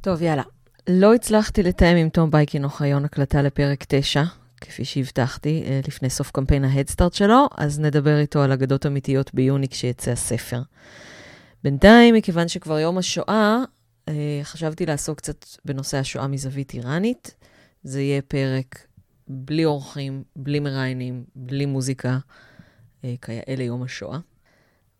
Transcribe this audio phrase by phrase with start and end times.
[0.00, 0.42] טוב, יאללה.
[0.88, 4.22] לא הצלחתי לתאם עם תום בייקין אוחיון הקלטה לפרק 9,
[4.60, 9.68] כפי שהבטחתי, אה, לפני סוף קמפיין ההדסטארט שלו, אז נדבר איתו על אגדות אמיתיות ביוני
[9.68, 10.62] כשיצא הספר.
[11.64, 13.58] בינתיים, מכיוון שכבר יום השואה,
[14.08, 17.34] אה, חשבתי לעסוק קצת בנושא השואה מזווית איראנית.
[17.82, 18.86] זה יהיה פרק
[19.28, 22.18] בלי אורחים, בלי מראיינים, בלי מוזיקה,
[23.04, 24.18] אה, כיאה ליום השואה.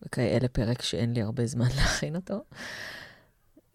[0.05, 2.43] וכיאה לפרק שאין לי הרבה זמן להכין אותו.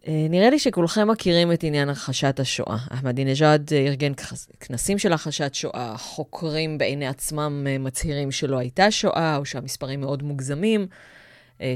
[0.08, 2.76] אה, נראה לי שכולכם מכירים את עניין הכחשת השואה.
[2.90, 4.12] אחמדינג'אד ארגן
[4.60, 10.86] כנסים של הכחשת שואה, חוקרים בעיני עצמם מצהירים שלא הייתה שואה, או שהמספרים מאוד מוגזמים.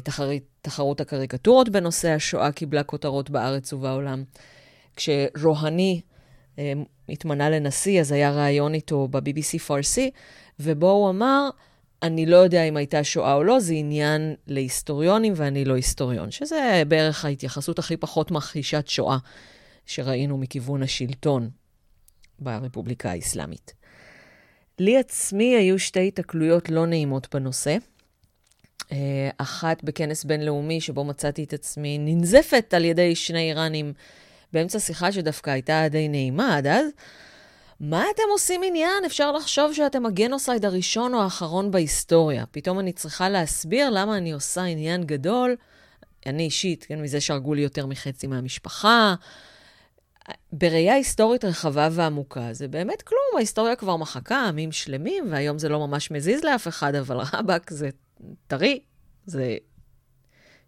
[0.05, 4.24] תחרית, תחרות הקריקטורות בנושא השואה קיבלה כותרות בארץ ובעולם.
[4.97, 6.01] כשרוהני
[6.59, 6.73] אה,
[7.09, 10.10] התמנה לנשיא, אז היה ראיון איתו ב-BBC פרסי,
[10.60, 11.49] ובו הוא אמר,
[12.03, 16.83] אני לא יודע אם הייתה שואה או לא, זה עניין להיסטוריונים ואני לא היסטוריון, שזה
[16.89, 19.19] בערך ההתייחסות הכי פחות מכחישת שואה
[19.87, 21.51] שראינו מכיוון השלטון
[22.39, 23.74] ברפובליקה האסלאמית.
[24.79, 27.77] לי עצמי היו שתי התקלויות לא נעימות בנושא.
[28.93, 33.93] אה, אחת בכנס בינלאומי שבו מצאתי את עצמי ננזפת על ידי שני איראנים
[34.52, 36.87] באמצע שיחה שדווקא הייתה די נעימה עד אז.
[37.81, 39.05] מה אתם עושים עניין?
[39.07, 42.47] אפשר לחשוב שאתם הגנוסייד הראשון או האחרון בהיסטוריה.
[42.51, 45.57] פתאום אני צריכה להסביר למה אני עושה עניין גדול,
[46.27, 49.15] אני אישית, כן, מזה שהרגו לי יותר מחצי מהמשפחה.
[50.53, 55.87] בראייה היסטורית רחבה ועמוקה, זה באמת כלום, ההיסטוריה כבר מחקה עמים שלמים, והיום זה לא
[55.87, 57.89] ממש מזיז לאף אחד, אבל רבאק זה
[58.47, 58.81] טרי,
[59.27, 59.57] זה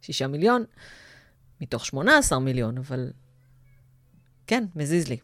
[0.00, 0.64] שישה מיליון,
[1.60, 3.10] מתוך שמונה עשר מיליון, אבל
[4.46, 5.16] כן, מזיז לי.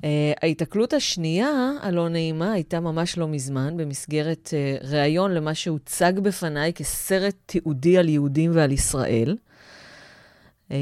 [0.00, 0.04] Uh,
[0.42, 7.34] ההיתקלות השנייה, הלא נעימה, הייתה ממש לא מזמן, במסגרת uh, ראיון למה שהוצג בפניי כסרט
[7.46, 9.36] תיעודי על יהודים ועל ישראל.
[10.68, 10.72] Uh,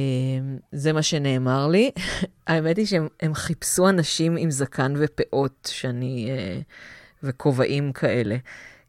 [0.73, 1.91] זה מה שנאמר לי.
[2.47, 6.29] האמת היא שהם חיפשו אנשים עם זקן ופאות, שאני...
[6.29, 6.65] Uh,
[7.23, 8.37] וכובעים כאלה.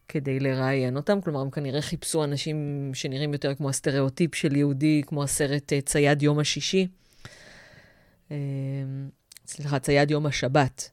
[0.07, 1.21] כדי לראיין אותם.
[1.21, 6.21] כלומר, הם כנראה חיפשו אנשים שנראים יותר כמו הסטריאוטיפ של יהודי, כמו הסרט אה, צייד
[6.21, 6.87] יום השישי.
[8.31, 8.37] אה,
[9.47, 10.89] סליחה, צייד יום השבת.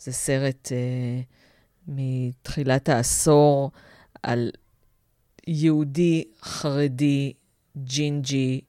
[0.00, 1.24] זה סרט uh,
[1.88, 3.70] מתחילת העשור
[4.22, 4.50] על
[5.46, 7.32] יהודי חרדי,
[7.76, 8.60] ג'ינג'י,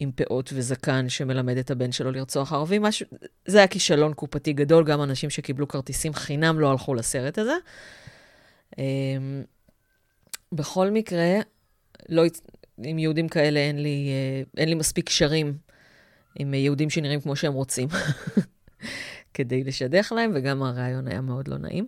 [0.00, 2.82] עם פאות וזקן, שמלמד את הבן שלו לרצוח ערבים.
[2.82, 3.06] משהו,
[3.46, 7.56] זה היה כישלון קופתי גדול, גם אנשים שקיבלו כרטיסים חינם לא הלכו לסרט הזה.
[8.78, 9.42] אמ,
[10.52, 11.34] בכל מקרה,
[12.08, 12.22] לא,
[12.78, 15.58] עם יהודים כאלה אין לי, אה, אין לי מספיק קשרים
[16.38, 17.88] עם יהודים שנראים כמו שהם רוצים
[19.34, 21.86] כדי לשדך להם, וגם הרעיון היה מאוד לא נעים.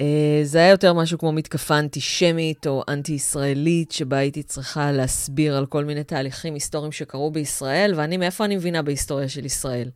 [0.00, 5.66] אה, זה היה יותר משהו כמו מתקפה אנטישמית או אנטי-ישראלית, שבה הייתי צריכה להסביר על
[5.66, 9.90] כל מיני תהליכים היסטוריים שקרו בישראל, ואני, מאיפה אני מבינה בהיסטוריה של ישראל?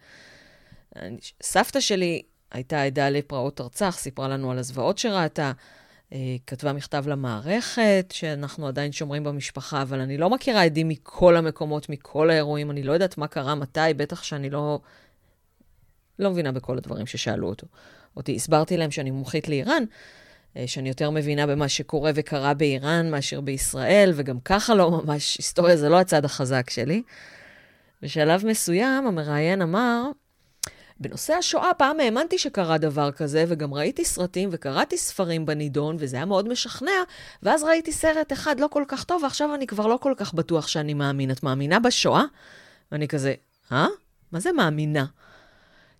[1.42, 5.52] סבתא שלי הייתה עדה לפרעות ארצח, סיפרה לנו על הזוועות שראתה,
[6.12, 11.88] אה, כתבה מכתב למערכת, שאנחנו עדיין שומרים במשפחה, אבל אני לא מכירה עדים מכל המקומות,
[11.88, 14.80] מכל האירועים, אני לא יודעת מה קרה, מתי, בטח שאני לא...
[16.18, 17.66] לא מבינה בכל הדברים ששאלו אותו.
[18.16, 18.36] אותי.
[18.36, 19.84] הסברתי להם שאני מומחית לאיראן,
[20.56, 25.76] אה, שאני יותר מבינה במה שקורה וקרה באיראן מאשר בישראל, וגם ככה לא ממש, היסטוריה
[25.76, 27.02] זה לא הצד החזק שלי.
[28.02, 30.02] בשלב מסוים המראיין אמר,
[31.00, 36.24] בנושא השואה, פעם האמנתי שקרה דבר כזה, וגם ראיתי סרטים וקראתי ספרים בנידון, וזה היה
[36.24, 37.02] מאוד משכנע,
[37.42, 40.68] ואז ראיתי סרט אחד לא כל כך טוב, ועכשיו אני כבר לא כל כך בטוח
[40.68, 41.30] שאני מאמין.
[41.30, 42.24] את מאמינה בשואה?
[42.92, 43.34] ואני כזה,
[43.72, 43.86] אה?
[44.32, 45.04] מה זה מאמינה?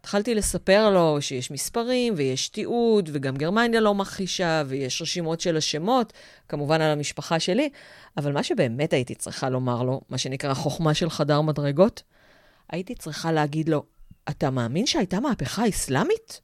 [0.08, 6.12] התחלתי לספר לו שיש מספרים ויש תיעוד, וגם גרמניה לא מכחישה, ויש רשימות של השמות,
[6.48, 7.68] כמובן על המשפחה שלי,
[8.16, 12.02] אבל מה שבאמת הייתי צריכה לומר לו, מה שנקרא חוכמה של חדר מדרגות,
[12.70, 13.84] הייתי צריכה להגיד לו,
[14.28, 16.40] אתה מאמין שהייתה מהפכה אסלאמית?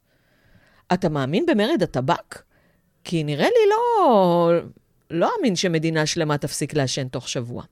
[0.92, 2.42] אתה מאמין במרד הטבק?
[3.04, 4.52] כי נראה לי לא...
[5.10, 7.62] לא אמין שמדינה שלמה תפסיק לעשן תוך שבוע.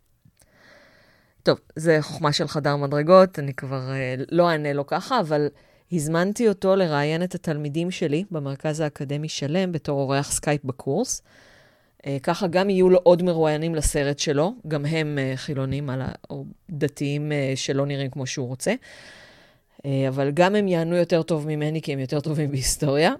[1.43, 5.49] טוב, זה חוכמה של חדר מדרגות, אני כבר אה, לא אענה לו ככה, אבל
[5.93, 11.23] הזמנתי אותו לראיין את התלמידים שלי במרכז האקדמי שלם בתור אורח סקייפ בקורס.
[12.03, 16.09] אה, ככה גם יהיו לו עוד מרואיינים לסרט שלו, גם הם אה, חילונים ה...
[16.31, 18.75] או דתיים אה, שלא נראים כמו שהוא רוצה.
[19.87, 23.13] אה, אבל גם הם יענו יותר טוב ממני, כי הם יותר טובים בהיסטוריה,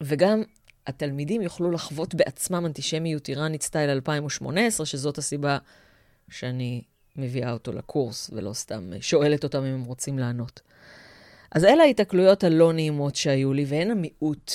[0.00, 0.42] וגם
[0.86, 5.58] התלמידים יוכלו לחוות בעצמם אנטישמיות איראנית סטייל 2018, שזאת הסיבה
[6.30, 6.82] שאני
[7.16, 10.60] מביאה אותו לקורס, ולא סתם שואלת אותם אם הם רוצים לענות.
[11.54, 14.52] אז אלה ההתקלויות הלא נעימות שהיו לי, והן המיעוט.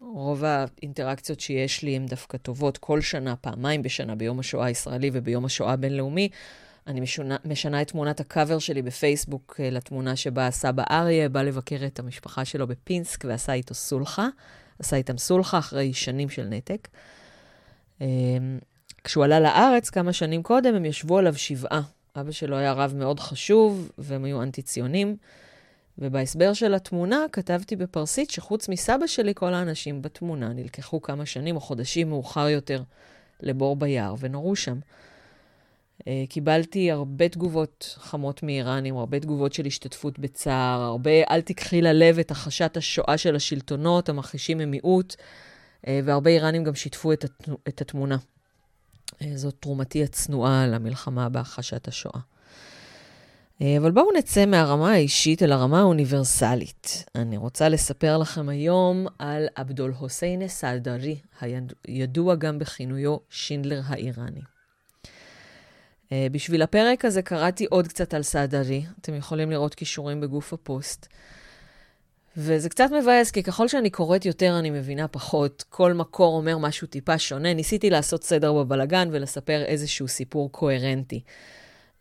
[0.00, 5.44] רוב האינטראקציות שיש לי הן דווקא טובות כל שנה, פעמיים בשנה, ביום השואה הישראלי וביום
[5.44, 6.28] השואה הבינלאומי.
[6.86, 11.86] אני משונה, משנה את תמונת הקאבר שלי בפייסבוק אה, לתמונה שבה סבא אריה בא לבקר
[11.86, 14.28] את המשפחה שלו בפינסק ועשה איתו סולחה.
[14.78, 16.88] עשה איתם סולחה אחרי שנים של נתק.
[18.00, 18.06] אמ,
[19.04, 21.82] כשהוא עלה לארץ כמה שנים קודם, הם ישבו עליו שבעה.
[22.16, 25.16] אבא שלו היה רב מאוד חשוב, והם היו אנטי-ציונים.
[25.98, 31.60] ובהסבר של התמונה כתבתי בפרסית שחוץ מסבא שלי, כל האנשים בתמונה נלקחו כמה שנים או
[31.60, 32.82] חודשים מאוחר יותר
[33.40, 34.78] לבור ביער ונורו שם.
[36.08, 42.18] אה, קיבלתי הרבה תגובות חמות מאיראנים, הרבה תגובות של השתתפות בצער, הרבה אל תיקחי ללב
[42.18, 45.16] את החשת השואה של השלטונות, המכחישים ממיעוט,
[45.86, 47.24] אה, והרבה איראנים גם שיתפו את,
[47.68, 48.16] את התמונה.
[49.22, 52.20] אה, זאת תרומתי הצנועה למלחמה בהכחשת השואה.
[53.62, 57.04] אבל בואו נצא מהרמה האישית אל הרמה האוניברסלית.
[57.14, 61.18] אני רוצה לספר לכם היום על עבדול חוסיין סעדרי,
[61.88, 64.40] הידוע גם בכינויו שינדלר האיראני.
[66.06, 71.06] Uh, בשביל הפרק הזה קראתי עוד קצת על סעדרי, אתם יכולים לראות כישורים בגוף הפוסט.
[72.36, 75.64] וזה קצת מבאס, כי ככל שאני קוראת יותר, אני מבינה פחות.
[75.68, 77.54] כל מקור אומר משהו טיפה שונה.
[77.54, 81.20] ניסיתי לעשות סדר בבלגן ולספר איזשהו סיפור קוהרנטי.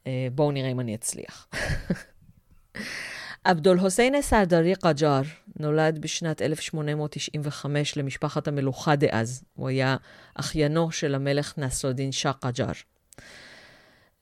[0.04, 1.48] Uh, בואו נראה אם אני אצליח.
[3.44, 5.22] עבדול חוסיין סעדרי קג'אר
[5.60, 9.44] נולד בשנת 1895 למשפחת המלוכה דאז.
[9.54, 9.98] הוא היה
[10.36, 12.72] אחיינו של המלך נסרדין שאה קג'אר.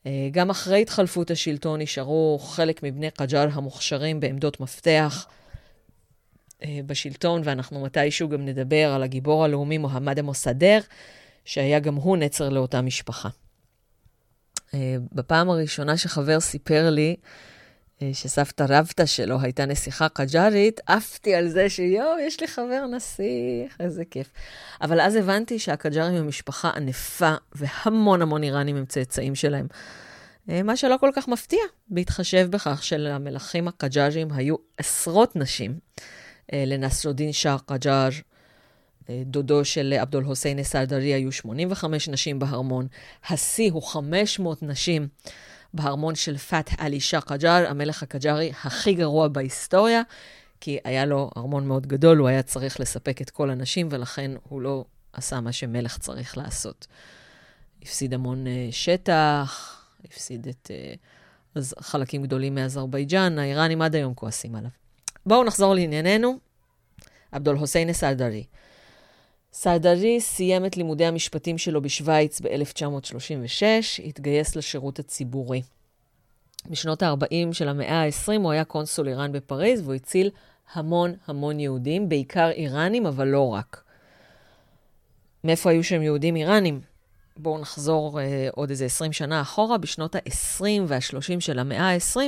[0.05, 5.27] אה, גם אחרי התחלפות השלטון נשארו חלק מבני קג'אל המוכשרים בעמדות מפתח
[6.63, 10.79] אה, בשלטון, ואנחנו מתישהו גם נדבר על הגיבור הלאומי מוחמד המוסדר,
[11.45, 13.29] שהיה גם הוא נצר לאותה משפחה.
[14.73, 17.15] אה, בפעם הראשונה שחבר סיפר לי
[18.13, 24.05] שסבתא רבתא שלו הייתה נסיכה קג'ארית, עפתי על זה שיואו, יש לי חבר נסיך, איזה
[24.05, 24.27] כיף.
[24.81, 29.67] אבל אז הבנתי שהקג'ארים הם משפחה ענפה, והמון המון איראנים הם צאצאים שלהם.
[30.49, 31.59] אה, מה שלא כל כך מפתיע,
[31.89, 35.79] בהתחשב בכך שלמלכים הקג'ארים היו עשרות נשים.
[36.53, 38.19] אה, לנסרודין שאה קג'אר, אה,
[39.25, 42.87] דודו של עבדול חוסיין א-סעדרי, היו 85 נשים בהרמון.
[43.29, 45.07] השיא הוא 500 נשים.
[45.73, 50.01] בהרמון של פת עלי שאה קג'אר, המלך הקג'ארי הכי גרוע בהיסטוריה,
[50.61, 54.61] כי היה לו ארמון מאוד גדול, הוא היה צריך לספק את כל הנשים, ולכן הוא
[54.61, 56.87] לא עשה מה שמלך צריך לעשות.
[57.81, 60.71] הפסיד המון uh, שטח, הפסיד את
[61.57, 64.69] uh, חלקים גדולים מאזרבייג'אן, האיראנים עד היום כועסים עליו.
[65.25, 66.39] בואו נחזור לענייננו.
[67.31, 68.43] עבדול חוסיין א-סעדרי.
[69.59, 73.63] סעדרי סיים את לימודי המשפטים שלו בשוויץ ב-1936,
[74.05, 75.61] התגייס לשירות הציבורי.
[76.69, 80.29] בשנות ה-40 של המאה ה-20 הוא היה קונסול איראן בפריז, והוא הציל
[80.73, 83.83] המון המון יהודים, בעיקר איראנים, אבל לא רק.
[85.43, 86.81] מאיפה היו שם יהודים איראנים?
[87.37, 92.19] בואו נחזור אה, עוד איזה 20 שנה אחורה, בשנות ה-20 וה-30 של המאה ה-20,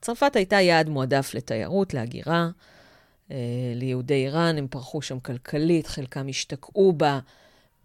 [0.00, 2.48] צרפת הייתה יעד מועדף לתיירות, להגירה.
[3.30, 3.36] אה,
[3.74, 7.18] ליהודי איראן, הם פרחו שם כלכלית, חלקם השתקעו בה.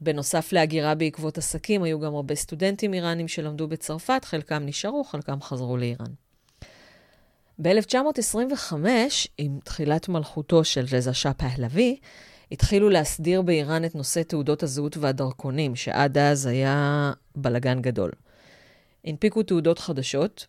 [0.01, 5.77] בנוסף להגירה בעקבות עסקים, היו גם הרבה סטודנטים איראנים שלמדו בצרפת, חלקם נשארו, חלקם חזרו
[5.77, 6.11] לאיראן.
[7.61, 8.73] ב-1925,
[9.37, 11.99] עם תחילת מלכותו של רזה שאה פהלוי,
[12.51, 18.11] התחילו להסדיר באיראן את נושא תעודות הזהות והדרכונים, שעד אז היה בלגן גדול.
[19.05, 20.47] הנפיקו תעודות חדשות,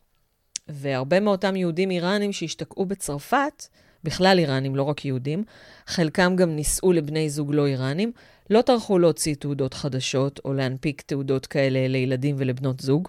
[0.69, 3.67] והרבה מאותם יהודים איראנים שהשתקעו בצרפת,
[4.07, 5.45] בכלל איראנים, לא רק יהודים,
[5.87, 8.13] חלקם גם נישאו לבני זוג לא איראנים,
[8.51, 13.09] לא טרחו להוציא תעודות חדשות או להנפיק תעודות כאלה לילדים ולבנות זוג.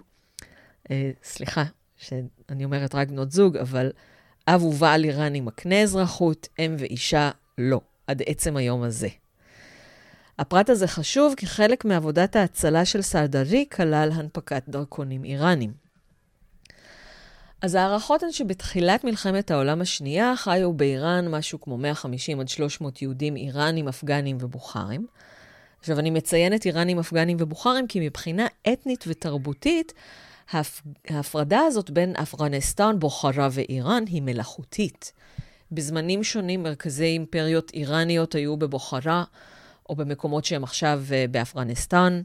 [0.91, 1.63] אה, סליחה,
[1.97, 3.91] שאני אומרת רק בנות זוג, אבל
[4.47, 9.09] אב ובעל איראני מקנה אזרחות, אם ואישה לא, עד עצם היום הזה.
[10.39, 15.86] הפרט הזה חשוב כי חלק מעבודת ההצלה של סעדרי כלל הנפקת דרכונים איראנים.
[17.61, 23.35] אז ההערכות הן שבתחילת מלחמת העולם השנייה חיו באיראן משהו כמו 150 עד 300 יהודים
[23.35, 25.07] איראנים, אפגנים ובוכרים.
[25.79, 29.93] עכשיו, אני מציינת איראנים, אפגנים ובוכרים כי מבחינה אתנית ותרבותית,
[30.51, 30.81] ההפ...
[31.09, 35.13] ההפרדה הזאת בין אפגניסטן, בוכרה ואיראן היא מלאכותית.
[35.71, 39.23] בזמנים שונים מרכזי אימפריות איראניות היו בבוכרה,
[39.89, 42.21] או במקומות שהם עכשיו אה, באפגניסטן.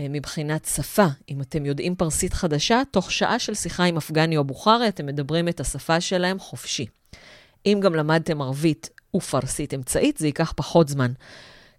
[0.00, 1.06] אה, מבחינת שפה.
[1.28, 5.48] אם אתם יודעים פרסית חדשה, תוך שעה של שיחה עם אפגני או בוכרי, אתם מדברים
[5.48, 6.86] את השפה שלהם חופשי.
[7.66, 11.12] אם גם למדתם ערבית ופרסית אמצעית, זה ייקח פחות זמן.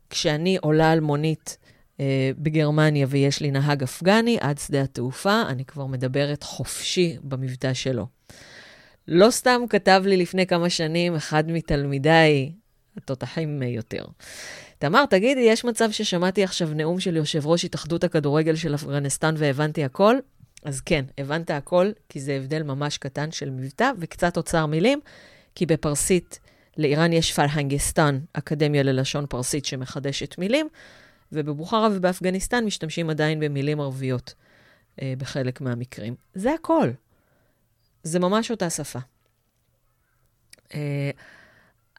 [0.09, 1.57] כשאני עולה על מונית
[1.99, 8.07] אה, בגרמניה ויש לי נהג אפגני, עד שדה התעופה, אני כבר מדברת חופשי במבטא שלו.
[9.07, 12.51] לא סתם כתב לי לפני כמה שנים אחד מתלמידיי,
[12.97, 14.05] התותחים יותר.
[14.79, 19.83] תמר, תגידי, יש מצב ששמעתי עכשיו נאום של יושב ראש התאחדות הכדורגל של אפגניסטן והבנתי
[19.83, 20.15] הכל?
[20.63, 24.99] אז כן, הבנת הכל, כי זה הבדל ממש קטן של מבטא וקצת אוצר מילים,
[25.55, 26.39] כי בפרסית
[26.77, 30.67] לאיראן יש פלהנגסטן, אקדמיה ללשון פרסית שמחדשת מילים,
[31.31, 34.33] ובבוכרה ובאפגניסטן משתמשים עדיין במילים ערביות
[35.01, 36.15] אה, בחלק מהמקרים.
[36.33, 36.89] זה הכל.
[38.03, 38.99] זה ממש אותה שפה.
[40.73, 41.11] אה,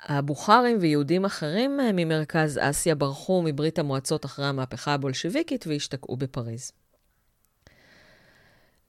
[0.09, 6.73] הבוכרים ויהודים אחרים אה, ממרכז אסיה ברחו מברית המועצות אחרי המהפכה הבולשביקית והשתקעו בפריז.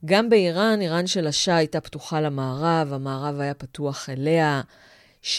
[0.04, 4.60] גם באיראן, איראן של השאה הייתה פתוחה למערב, המערב היה פתוח אליה.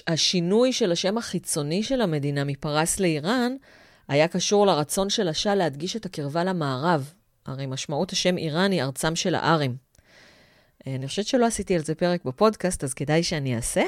[0.07, 3.55] השינוי של השם החיצוני של המדינה מפרס לאיראן
[4.07, 7.13] היה קשור לרצון של השאה להדגיש את הקרבה למערב.
[7.45, 9.75] הרי משמעות השם איראן היא ארצם של הארים.
[10.87, 13.83] אה, אני חושבת שלא עשיתי על זה פרק בפודקאסט, אז כדאי שאני אעשה.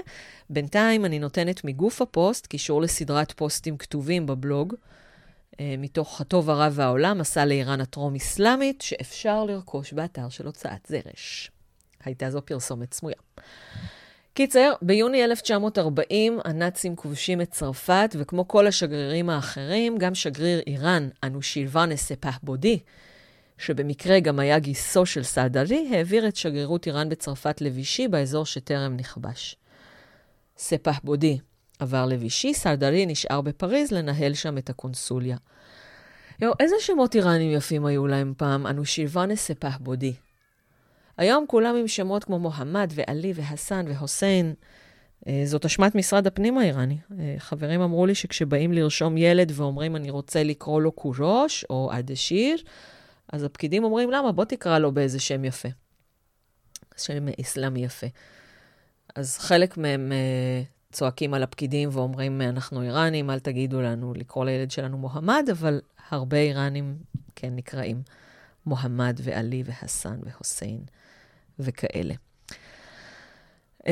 [0.49, 4.73] בינתיים אני נותנת מגוף הפוסט קישור לסדרת פוסטים כתובים בבלוג,
[5.59, 11.51] אה, מתוך הטוב הרע והעולם, מסע לאיראן הטרום-אסלאמית, שאפשר לרכוש באתר של הוצאת זרש.
[12.05, 13.15] הייתה זו פרסומת סמויה.
[14.33, 21.95] קיצר, ביוני 1940 הנאצים כובשים את צרפת, וכמו כל השגרירים האחרים, גם שגריר איראן, אנושילבאנה
[21.95, 22.79] ספח בודי,
[23.65, 29.55] שבמקרה גם היה גיסו של סעדלי, העביר את שגרירות איראן בצרפת לוישי באזור שטרם נכבש.
[30.57, 31.37] ספח בודי
[31.79, 35.37] עבר לוישי, סעדלי נשאר בפריז לנהל שם את הקונסוליה.
[36.41, 38.67] יו, איזה שמות איראנים יפים היו להם פעם?
[38.67, 40.13] אנושילבאנה ספח בודי.
[41.17, 44.53] היום כולם עם שמות כמו מוחמד ועלי והסן והוסיין.
[45.27, 46.97] אה, זאת אשמת משרד הפנים האיראני.
[47.19, 52.57] אה, חברים אמרו לי שכשבאים לרשום ילד ואומרים, אני רוצה לקרוא לו קורוש או אדשיר,
[53.33, 54.31] אז הפקידים אומרים, למה?
[54.31, 55.69] בוא תקרא לו באיזה שם יפה.
[56.97, 58.07] שם אסלאמי יפה.
[59.15, 64.71] אז חלק מהם uh, צועקים על הפקידים ואומרים, אנחנו איראנים, אל תגידו לנו לקרוא לילד
[64.71, 66.97] שלנו מוחמד, אבל הרבה איראנים
[67.35, 68.01] כן נקראים
[68.65, 70.81] מוחמד ועלי והסן והוסיין
[71.59, 72.13] וכאלה.
[73.81, 73.85] Uh,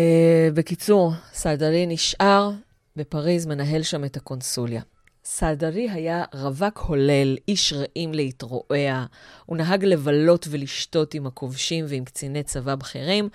[0.53, 2.51] בקיצור, סעדלי נשאר
[2.95, 4.81] בפריז, מנהל שם את הקונסוליה.
[5.23, 9.05] סעדרי היה רווק הולל, איש רעים להתרועע.
[9.45, 13.29] הוא נהג לבלות ולשתות עם הכובשים ועם קציני צבא בכירים,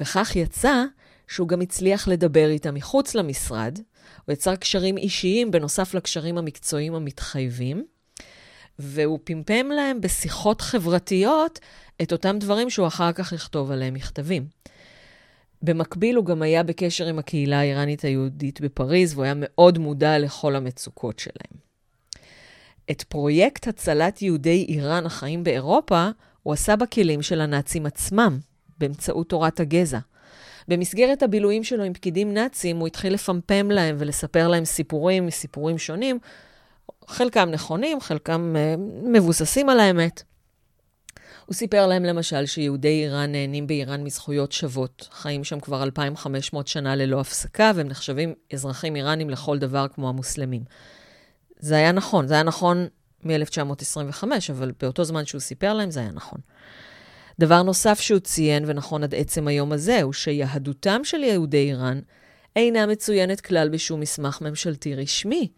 [0.00, 0.84] וכך יצא
[1.28, 3.78] שהוא גם הצליח לדבר איתם מחוץ למשרד.
[4.26, 7.84] הוא יצר קשרים אישיים בנוסף לקשרים המקצועיים המתחייבים,
[8.78, 11.58] והוא פמפם להם בשיחות חברתיות
[12.02, 14.46] את אותם דברים שהוא אחר כך יכתוב עליהם מכתבים.
[15.62, 20.56] במקביל הוא גם היה בקשר עם הקהילה האיראנית היהודית בפריז, והוא היה מאוד מודע לכל
[20.56, 21.62] המצוקות שלהם.
[22.90, 26.08] את פרויקט הצלת יהודי איראן החיים באירופה,
[26.42, 28.38] הוא עשה בכלים של הנאצים עצמם,
[28.78, 29.98] באמצעות תורת הגזע.
[30.68, 36.18] במסגרת הבילויים שלו עם פקידים נאצים, הוא התחיל לפמפם להם ולספר להם סיפורים מסיפורים שונים,
[37.06, 40.22] חלקם נכונים, חלקם uh, מבוססים על האמת.
[41.52, 46.96] הוא סיפר להם למשל שיהודי איראן נהנים באיראן מזכויות שוות, חיים שם כבר 2,500 שנה
[46.96, 50.62] ללא הפסקה, והם נחשבים אזרחים איראנים לכל דבר כמו המוסלמים.
[51.58, 52.86] זה היה נכון, זה היה נכון
[53.24, 56.40] מ-1925, אבל באותו זמן שהוא סיפר להם זה היה נכון.
[57.40, 62.00] דבר נוסף שהוא ציין, ונכון עד עצם היום הזה, הוא שיהדותם של יהודי איראן
[62.56, 65.48] אינה מצוינת כלל בשום מסמך ממשלתי רשמי.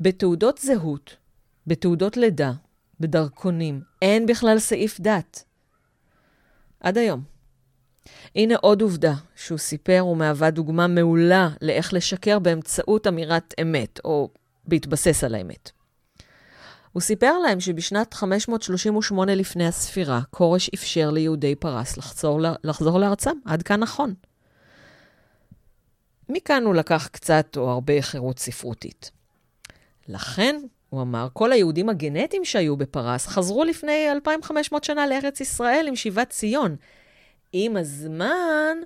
[0.00, 1.16] בתעודות זהות,
[1.66, 2.52] בתעודות לידה,
[3.00, 3.80] בדרכונים.
[4.02, 5.44] אין בכלל סעיף דת.
[6.80, 7.22] עד היום.
[8.34, 14.30] הנה עוד עובדה שהוא סיפר ומהווה דוגמה מעולה לאיך לשקר באמצעות אמירת אמת, או
[14.64, 15.70] בהתבסס על האמת.
[16.92, 23.38] הוא סיפר להם שבשנת 538 לפני הספירה, כורש אפשר ליהודי פרס לחזור, לחזור לארצם.
[23.44, 24.14] עד כאן נכון.
[26.28, 29.10] מכאן הוא לקח קצת או הרבה חירות ספרותית.
[30.08, 30.56] לכן,
[30.90, 36.30] הוא אמר, כל היהודים הגנטיים שהיו בפרס חזרו לפני 2,500 שנה לארץ ישראל עם שיבת
[36.30, 36.76] ציון.
[37.52, 38.76] עם הזמן,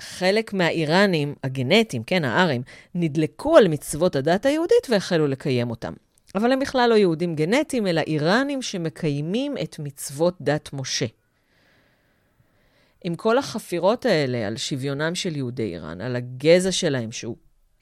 [0.00, 2.62] חלק מהאיראנים הגנטיים, כן, הארים,
[2.94, 5.92] נדלקו על מצוות הדת היהודית והחלו לקיים אותם.
[6.34, 11.06] אבל הם בכלל לא יהודים גנטיים, אלא איראנים שמקיימים את מצוות דת משה.
[13.04, 17.36] עם כל החפירות האלה על שוויונם של יהודי איראן, על הגזע שלהם, שהוא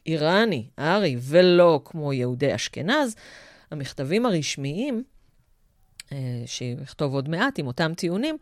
[0.06, 3.16] איראני, ארי, ולא כמו יהודי אשכנז,
[3.70, 5.02] המכתבים הרשמיים,
[6.12, 8.36] אה, שיכתוב עוד מעט עם אותם טיעונים,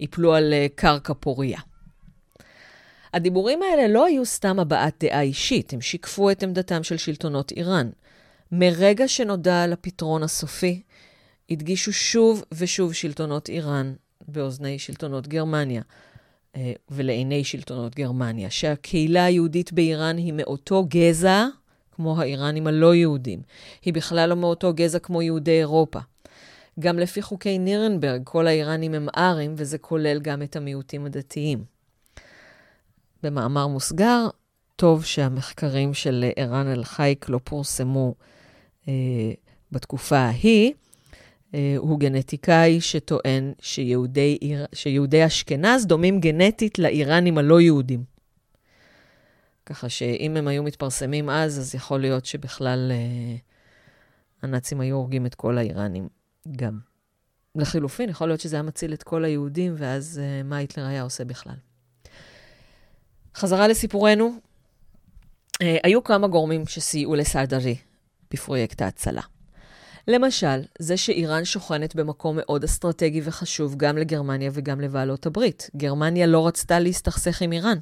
[0.00, 1.60] ייפלו על אה, קרקע פוריה.
[3.14, 7.90] הדיבורים האלה לא היו סתם הבעת דעה אישית, הם שיקפו את עמדתם של שלטונות איראן.
[8.52, 10.82] מרגע שנודע על הפתרון הסופי,
[11.50, 13.94] הדגישו שוב ושוב שלטונות איראן
[14.28, 15.82] באוזני שלטונות גרמניה,
[16.90, 21.46] ולעיני שלטונות גרמניה, שהקהילה היהודית באיראן היא מאותו גזע
[21.92, 23.42] כמו האיראנים הלא יהודים.
[23.84, 25.98] היא בכלל לא מאותו גזע כמו יהודי אירופה.
[26.80, 31.64] גם לפי חוקי נירנברג, כל האיראנים הם ארים, וזה כולל גם את המיעוטים הדתיים.
[33.22, 34.28] במאמר מוסגר,
[34.76, 38.14] טוב שהמחקרים של ערן אל-חייק לא פורסמו
[38.88, 38.92] אה,
[39.72, 40.72] בתקופה ההיא.
[41.54, 44.38] אה, הוא גנטיקאי שטוען שיהודי,
[44.74, 48.04] שיהודי אשכנז דומים גנטית לאיראנים הלא יהודים.
[49.66, 53.36] ככה שאם הם היו מתפרסמים אז, אז יכול להיות שבכלל אה,
[54.42, 56.08] הנאצים היו הורגים את כל האיראנים
[56.56, 56.78] גם.
[57.54, 61.24] לחילופין, יכול להיות שזה היה מציל את כל היהודים, ואז אה, מה היטלר היה עושה
[61.24, 61.56] בכלל.
[63.34, 64.40] חזרה לסיפורנו,
[65.62, 67.76] אה, היו כמה גורמים שסייעו לסעדרי
[68.30, 69.22] בפרויקט ההצלה.
[70.08, 75.70] למשל, זה שאיראן שוכנת במקום מאוד אסטרטגי וחשוב גם לגרמניה וגם לבעלות הברית.
[75.76, 77.78] גרמניה לא רצתה להסתכסך עם איראן.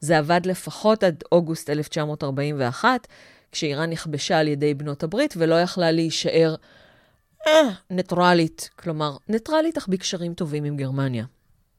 [0.00, 3.06] זה עבד לפחות עד אוגוסט 1941,
[3.52, 6.54] כשאיראן נכבשה על ידי בנות הברית ולא יכלה להישאר
[7.46, 8.70] אה, ניטרלית.
[8.76, 11.24] כלומר, ניטרלית אך בקשרים טובים עם גרמניה,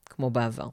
[0.05, 0.67] כמו בעבר.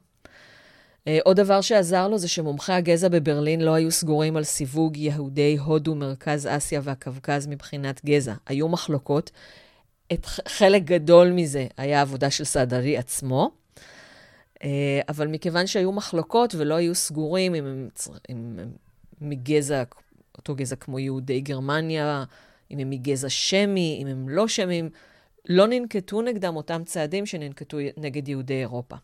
[1.09, 5.57] אה, עוד דבר שעזר לו זה שמומחי הגזע בברלין לא היו סגורים על סיווג יהודי
[5.57, 8.33] הודו, מרכז אסיה והקווקז מבחינת גזע.
[8.47, 9.31] היו מחלוקות.
[10.13, 13.51] את חלק גדול מזה היה עבודה של סעדרי עצמו,
[14.63, 17.89] אה, אבל מכיוון שהיו מחלוקות ולא היו סגורים אם הם,
[18.29, 18.71] אם הם
[19.21, 19.83] מגזע,
[20.37, 22.23] אותו גזע כמו יהודי גרמניה,
[22.71, 24.89] אם הם מגזע שמי, אם הם לא שמים,
[25.49, 28.95] לא ננקטו נגדם אותם צעדים שננקטו נגד יהודי אירופה.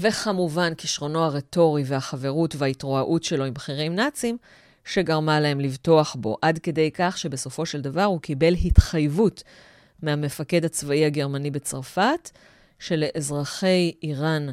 [0.00, 4.36] וכמובן כישרונו הרטורי והחברות וההתרועעות שלו עם בכירים נאצים,
[4.84, 9.42] שגרמה להם לבטוח בו, עד כדי כך שבסופו של דבר הוא קיבל התחייבות
[10.02, 12.30] מהמפקד הצבאי הגרמני בצרפת,
[12.78, 14.46] שלאזרחי איראן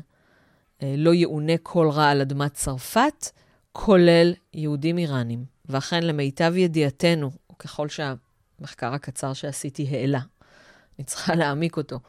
[0.84, 3.30] אה, לא יאונה כל רע על אדמת צרפת,
[3.72, 5.46] כולל יהודים איראנים.
[5.66, 10.20] ואכן, למיטב ידיעתנו, וככל שהמחקר הקצר שעשיתי העלה,
[11.00, 12.00] אני צריכה להעמיק אותו,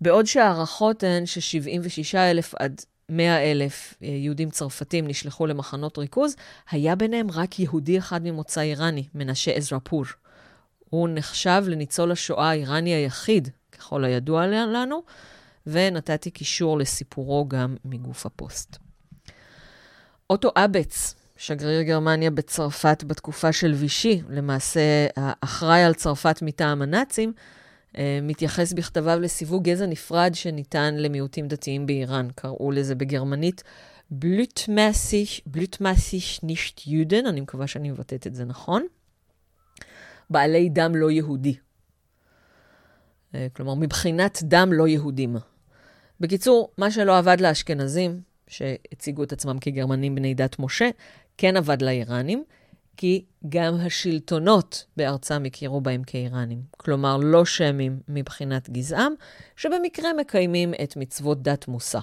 [0.00, 6.36] בעוד שההערכות הן ש-76,000 עד 100,000 אה, יהודים צרפתים נשלחו למחנות ריכוז,
[6.70, 10.04] היה ביניהם רק יהודי אחד ממוצא איראני, מנשה עזרפור.
[10.90, 15.02] הוא נחשב לניצול השואה האיראני היחיד, ככל הידוע לנו,
[15.66, 18.76] ונתתי קישור לסיפורו גם מגוף הפוסט.
[20.30, 27.32] אוטו אבץ, שגריר גרמניה בצרפת בתקופה של וישי, למעשה האחראי על צרפת מטעם הנאצים,
[28.22, 32.28] מתייחס בכתביו לסיווג גזע נפרד שניתן למיעוטים דתיים באיראן.
[32.34, 33.62] קראו לזה בגרמנית
[35.46, 38.86] בלוטמאסיש נישט יודן, אני מקווה שאני מבטאת את זה נכון.
[40.30, 41.56] בעלי דם לא יהודי.
[43.34, 45.36] אה, כלומר, מבחינת דם לא יהודים.
[46.20, 50.90] בקיצור, מה שלא עבד לאשכנזים, שהציגו את עצמם כגרמנים בני דת משה,
[51.38, 52.44] כן עבד לאיראנים,
[53.00, 56.62] כי גם השלטונות בארצם הכירו בהם כאיראנים.
[56.76, 59.12] כלומר, לא שמים מבחינת גזעם,
[59.56, 61.98] שבמקרה מקיימים את מצוות דת מוסא.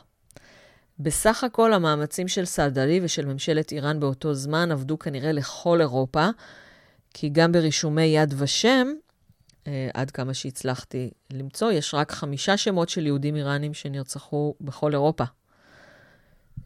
[1.00, 6.30] בסך הכל המאמצים של סעדלי ושל ממשלת איראן באותו זמן עבדו כנראה לכל אירופה,
[7.14, 8.88] כי גם ברישומי יד ושם,
[9.68, 15.24] אה, עד כמה שהצלחתי למצוא, יש רק חמישה שמות של יהודים איראנים שנרצחו בכל אירופה,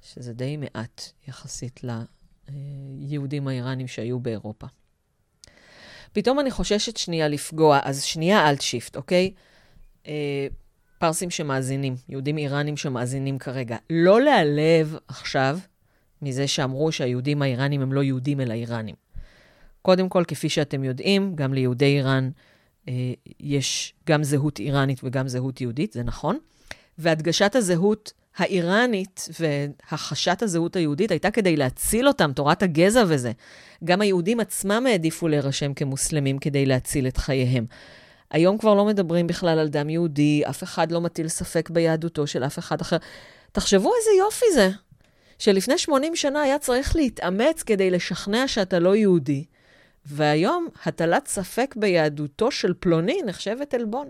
[0.02, 1.80] שזה די מעט יחסית
[3.00, 4.68] ליהודים האיראנים שהיו באירופה.
[6.14, 9.34] פתאום אני חוששת שנייה לפגוע, אז שנייה אלט שיפט, אוקיי?
[10.08, 10.48] אה,
[10.98, 13.78] פרסים שמאזינים, יהודים איראנים שמאזינים כרגע.
[13.90, 15.60] לא להיעלב עכשיו
[16.22, 18.96] מזה שאמרו שהיהודים האיראנים הם לא יהודים אלא איראנים.
[19.82, 22.30] קודם כל, כפי שאתם יודעים, גם ליהודי איראן
[22.88, 22.94] אה,
[23.40, 26.38] יש גם זהות איראנית וגם זהות יהודית, זה נכון.
[26.98, 33.32] והדגשת הזהות האיראנית והחשת הזהות היהודית הייתה כדי להציל אותם, תורת הגזע וזה.
[33.84, 37.66] גם היהודים עצמם העדיפו להירשם כמוסלמים כדי להציל את חייהם.
[38.32, 42.44] היום כבר לא מדברים בכלל על דם יהודי, אף אחד לא מטיל ספק ביהדותו של
[42.44, 42.98] אף אחד אחר.
[43.52, 44.70] תחשבו איזה יופי זה,
[45.40, 49.46] שלפני 80 שנה היה צריך להתאמץ כדי לשכנע שאתה לא יהודי,
[50.06, 54.08] והיום הטלת ספק ביהדותו של פלוני נחשבת עלבון.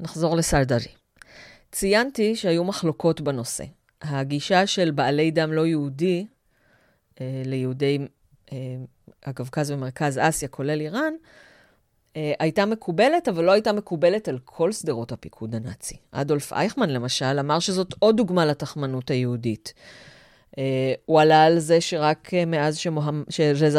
[0.00, 1.03] נחזור לסרדרי.
[1.74, 3.64] ציינתי שהיו מחלוקות בנושא.
[4.02, 6.26] הגישה של בעלי דם לא יהודי
[7.20, 7.98] אה, ליהודי
[8.52, 8.56] אה,
[9.24, 11.12] הקווקז ומרכז אסיה, כולל איראן,
[12.16, 15.96] אה, הייתה מקובלת, אבל לא הייתה מקובלת על כל שדרות הפיקוד הנאצי.
[16.12, 19.74] אדולף אייכמן, למשל, אמר שזאת עוד דוגמה לתחמנות היהודית.
[20.52, 20.56] Uh,
[21.06, 22.78] הוא עלה על זה שרק מאז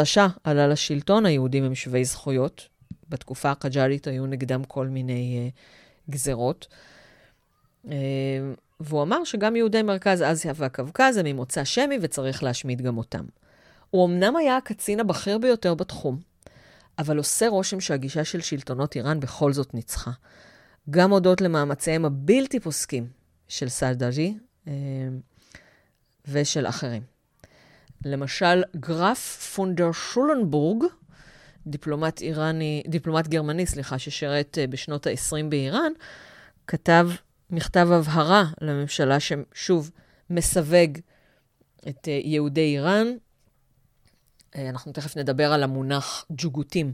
[0.04, 2.68] שאה עלה לשלטון, היהודים הם שווי זכויות.
[3.08, 5.50] בתקופה הקג'ארית היו נגדם כל מיני
[6.10, 6.66] גזרות.
[8.80, 13.24] והוא אמר שגם יהודי מרכז אסיה והקווקז הם ממוצא שמי וצריך להשמיד גם אותם.
[13.90, 16.20] הוא אמנם היה הקצין הבכיר ביותר בתחום,
[16.98, 20.10] אבל עושה רושם שהגישה של שלטונות איראן בכל זאת ניצחה.
[20.90, 23.08] גם הודות למאמציהם הבלתי פוסקים
[23.48, 24.72] של סרדארי אה,
[26.28, 27.02] ושל אחרים.
[28.04, 30.84] למשל, גרף פון דר שולנבורג,
[31.66, 35.92] דיפלומט איראני, דיפלומט גרמני, סליחה, ששירת אה, בשנות ה-20 באיראן,
[36.66, 37.08] כתב
[37.50, 39.90] מכתב הבהרה לממשלה ששוב
[40.30, 40.98] מסווג
[41.88, 43.06] את אה, יהודי איראן.
[44.56, 46.92] אה, אנחנו תכף נדבר על המונח ג'וגותים,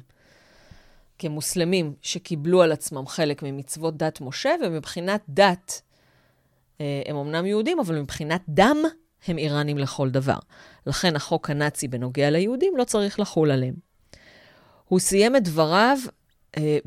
[1.18, 5.82] כמוסלמים שקיבלו על עצמם חלק ממצוות דת משה, ומבחינת דת
[7.06, 8.76] הם אמנם יהודים, אבל מבחינת דם
[9.26, 10.38] הם איראנים לכל דבר.
[10.86, 13.74] לכן החוק הנאצי בנוגע ליהודים לא צריך לחול עליהם.
[14.88, 16.21] הוא סיים את דבריו אה,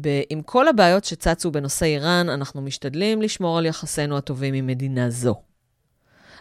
[0.01, 5.09] ב- עם כל הבעיות שצצו בנושא איראן, אנחנו משתדלים לשמור על יחסינו הטובים עם מדינה
[5.09, 5.35] זו.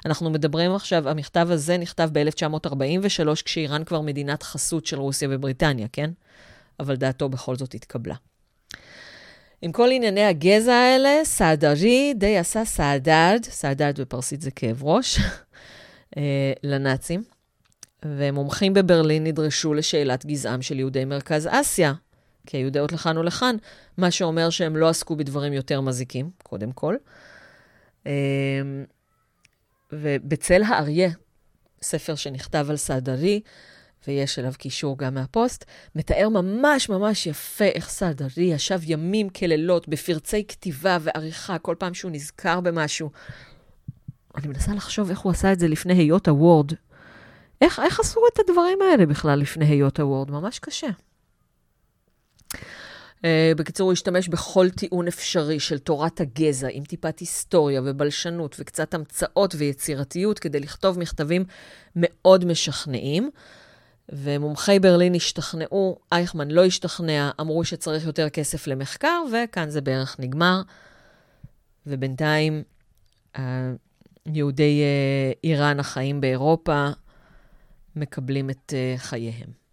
[0.06, 6.10] אנחנו מדברים עכשיו, המכתב הזה נכתב ב-1943, כשאיראן כבר מדינת חסות של רוסיה ובריטניה, כן?
[6.80, 8.14] אבל דעתו בכל זאת התקבלה.
[9.62, 15.18] עם כל ענייני הגזע האלה, סעדרי די עשה סעדד, סעדד בפרסית זה כאב ראש,
[16.16, 17.22] אה, לנאצים.
[18.04, 21.92] ומומחים בברלין נדרשו לשאלת גזעם של יהודי מרכז אסיה,
[22.46, 23.56] כי היו דעות לכאן ולכאן,
[23.98, 26.96] מה שאומר שהם לא עסקו בדברים יותר מזיקים, קודם כל.
[28.06, 28.12] אמ,
[29.92, 31.10] ובצל האריה,
[31.82, 33.40] ספר שנכתב על סעדרי,
[34.06, 40.44] ויש אליו קישור גם מהפוסט, מתאר ממש ממש יפה איך סעדרי ישב ימים כלילות בפרצי
[40.48, 43.10] כתיבה ועריכה, כל פעם שהוא נזכר במשהו.
[44.36, 46.72] אני מנסה לחשוב איך הוא עשה את זה לפני היות הוורד.
[47.60, 50.30] איך, איך עשו את הדברים האלה בכלל לפני היות הוורד?
[50.30, 50.88] ממש קשה.
[53.24, 58.94] Uh, בקיצור, הוא השתמש בכל טיעון אפשרי של תורת הגזע, עם טיפת היסטוריה ובלשנות וקצת
[58.94, 61.44] המצאות ויצירתיות, כדי לכתוב מכתבים
[61.96, 63.30] מאוד משכנעים.
[64.08, 70.62] ומומחי ברלין השתכנעו, אייכמן לא השתכנע, אמרו שצריך יותר כסף למחקר, וכאן זה בערך נגמר.
[71.86, 72.62] ובינתיים,
[73.36, 73.40] uh,
[74.26, 76.88] יהודי uh, איראן החיים באירופה
[77.96, 79.63] מקבלים את חייהם.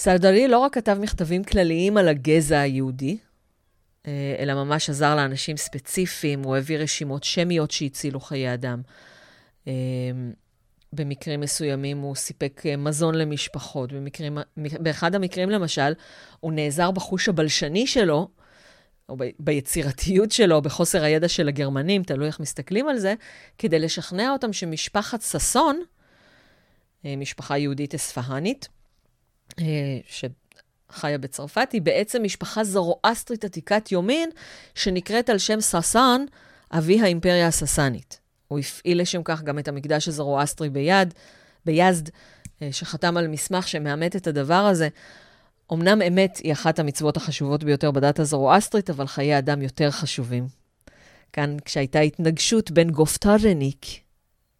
[0.00, 3.18] סלדלי לא רק כתב מכתבים כלליים על הגזע היהודי,
[4.02, 4.06] uh,
[4.38, 8.82] אלא ממש עזר לאנשים ספציפיים, הוא הביא רשימות שמיות שהצילו חיי אדם.
[9.64, 9.68] Uh,
[10.92, 13.92] במקרים מסוימים הוא סיפק מזון למשפחות.
[13.92, 15.92] במקרים, באחד המקרים, למשל,
[16.40, 18.28] הוא נעזר בחוש הבלשני שלו,
[19.08, 23.14] או ב, ביצירתיות שלו, בחוסר הידע של הגרמנים, תלוי איך מסתכלים על זה,
[23.58, 25.80] כדי לשכנע אותם שמשפחת ששון,
[27.04, 28.79] אה, משפחה יהודית אספהנית, אה,
[30.06, 34.30] שחיה בצרפת, היא בעצם משפחה זרואסטרית עתיקת יומין,
[34.74, 36.24] שנקראת על שם ססן,
[36.72, 38.20] אבי האימפריה הססנית.
[38.48, 41.14] הוא הפעיל לשם כך גם את המקדש הזרואסטרי ביד,
[41.64, 42.08] ביזד,
[42.62, 44.88] אה, שחתם על מסמך שמאמת את הדבר הזה.
[45.72, 50.46] אמנם אמת היא אחת המצוות החשובות ביותר בדת הזרואסטרית, אבל חיי אדם יותר חשובים.
[51.32, 53.86] כאן, כשהייתה התנגשות בין گفتار نیک,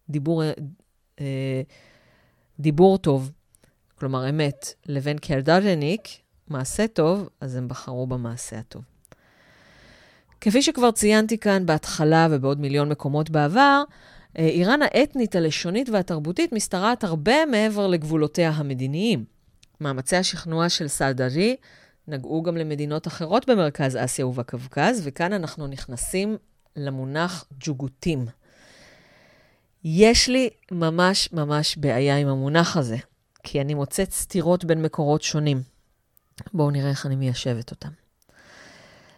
[0.09, 0.43] דיבור,
[1.19, 1.61] אה,
[2.59, 3.31] דיבור טוב,
[4.01, 6.07] כלומר אמת, לבין کردار نیک,
[6.47, 8.81] מעשה טוב, אז הם בחרו במעשה הטוב.
[10.41, 13.83] כפי שכבר ציינתי כאן בהתחלה ובעוד מיליון מקומות בעבר,
[14.39, 19.25] אה, איראן האתנית, הלשונית והתרבותית משתרעת הרבה מעבר לגבולותיה המדיניים.
[19.81, 21.55] מאמצי השכנוע של סלדרי
[22.07, 26.37] נגעו גם למדינות אחרות במרכז אסיה ובקווקז, וכאן אנחנו נכנסים
[26.75, 28.25] למונח ג'וגותים.
[29.83, 32.97] יש לי ממש ממש בעיה עם המונח הזה,
[33.43, 35.61] כי אני מוצאת סתירות בין מקורות שונים.
[36.53, 37.89] בואו נראה איך אני מיישבת אותם.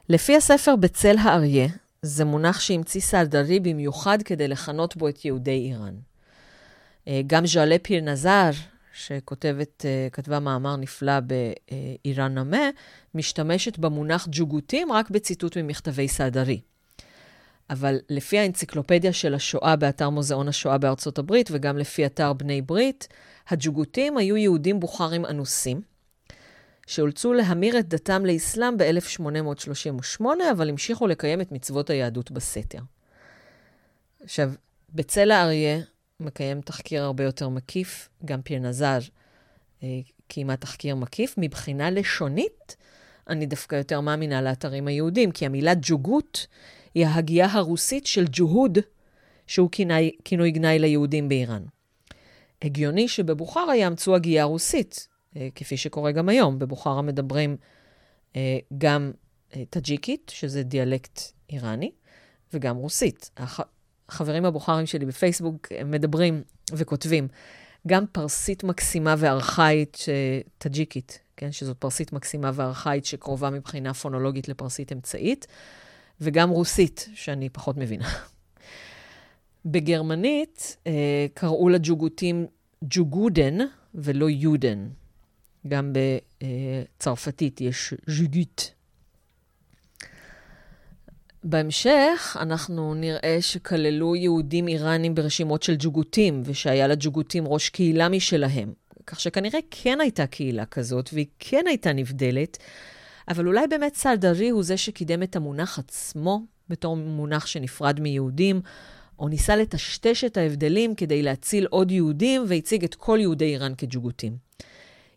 [0.10, 1.68] לפי הספר בצל האריה,
[2.02, 5.96] זה מונח שהמציא סלדרי במיוחד כדי לכנות בו את יהודי איראן.
[7.08, 8.50] אה, גם ז'אלה פיר נזר,
[8.94, 12.70] שכותבת, אה, כתבה מאמר נפלא באיראן נמה,
[13.16, 16.62] משתמשת במונח ג'וגותים רק בציטוט ממכתבי סלדרי.
[17.70, 23.08] אבל לפי האנציקלופדיה של השואה באתר מוזיאון השואה בארצות הברית, וגם לפי אתר בני ברית,
[23.50, 25.82] הג'וגותים היו יהודים בוכרים אנוסים,
[26.88, 32.80] שאולצו להמיר את דתם לאסלאם ב-1838, אבל המשיכו לקיים את מצוות היהדות בסתר.
[34.24, 34.52] עכשיו,
[34.94, 35.80] בצל האריה
[36.20, 39.00] מקיים תחקיר הרבה יותר מקיף, גם פיר נזר
[39.84, 39.88] אה,
[40.28, 41.36] קיימה תחקיר מקיף.
[41.38, 42.76] מבחינה לשונית,
[43.30, 46.48] אני דווקא יותר מאמינה לאתרים היהודים, כי המילה ג'וגות
[46.96, 48.78] היא ההגייה הרוסית של ג'והוד,
[49.48, 51.64] שהוא כינוי, כינוי גנאי ליהודים באיראן.
[52.62, 56.60] הגיוני שבבוכרה יאמצו הגייה רוסית, אה, כפי שקורה גם היום.
[56.60, 57.58] בבוכרה מדברים
[58.36, 59.12] אה, גם
[59.56, 61.92] אה, טאג'יקית, שזה דיאלקט איראני,
[62.54, 63.30] וגם רוסית.
[64.10, 67.28] החברים הבוכרים שלי בפייסבוק מדברים וכותבים
[67.88, 69.98] גם פרסית מקסימה וארכאית,
[70.58, 75.48] טאג'יקית, כן, שזאת פרסית מקסימה וארכאית שקרובה מבחינה פונולוגית לפרסית אמצעית,
[76.22, 78.10] וגם רוסית, שאני פחות מבינה.
[79.66, 82.46] בגרמנית אה, קראו לג'וגותים
[82.84, 83.58] ג'וגודן
[83.96, 84.88] ולא יודן.
[85.68, 88.62] גם בצרפתית יש ז'וגוט.
[91.44, 98.74] בהמשך אנחנו נראה שכללו יהודים איראנים ברשימות של ג'וגותים, ושהיה לג'וגותים ראש קהילה משלהם.
[99.08, 102.58] כך שכנראה כן הייתה קהילה כזאת, והיא כן הייתה נבדלת,
[103.28, 108.62] אבל אולי באמת סלדרי הוא זה שקידם את המונח עצמו בתור מונח שנפרד מיהודים,
[109.20, 114.38] או ניסה לטשטש את ההבדלים כדי להציל עוד יהודים, והציג את כל יהודי איראן כג'וגותים.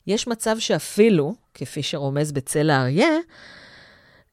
[0.06, 3.08] יש מצב שאפילו, כפי שרומז בצל האריה,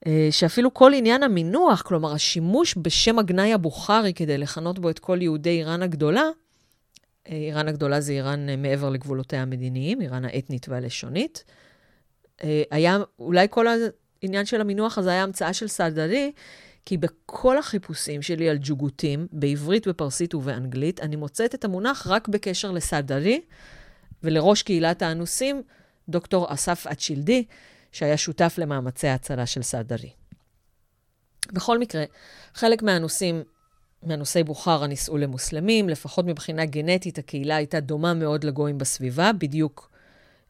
[0.08, 5.18] אה, שאפילו כל עניין המינוח, כלומר השימוש בשם הגנאי הבוכרי כדי לכנות בו את כל
[5.22, 6.30] יהודי איראן הגדולה,
[7.30, 11.44] אה, איראן הגדולה זה איראן אה, מעבר לגבולותיה המדיניים, איראן האתנית והלשונית,
[12.72, 13.66] היה, אולי כל
[14.22, 16.32] העניין של המינוח הזה היה המצאה של סאדרי,
[16.86, 22.72] כי בכל החיפושים שלי על ג'וגותים, בעברית, בפרסית ובאנגלית, אני מוצאת את המונח רק בקשר
[22.72, 23.42] לסאדרי
[24.24, 25.62] ולראש קהילת האנוסים,
[26.10, 27.46] דוקטור אסף אצ'ילדי,
[27.92, 30.10] שהיה שותף למאמצי ההצלה של סאדרי.
[31.52, 32.04] בכל מקרה,
[32.54, 33.44] חלק מהאנוסים,
[34.04, 39.92] מאנוסי בוכרה נישאו למוסלמים, לפחות מבחינה גנטית הקהילה הייתה דומה מאוד לגויים בסביבה, בדיוק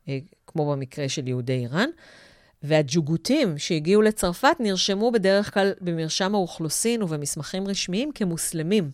[0.10, 0.18] אה,
[0.54, 1.90] כמו במקרה של יהודי איראן.
[2.64, 8.92] והג'וגותים שהגיעו לצרפת נרשמו בדרך כלל במרשם האוכלוסין ובמסמכים רשמיים כמוסלמים.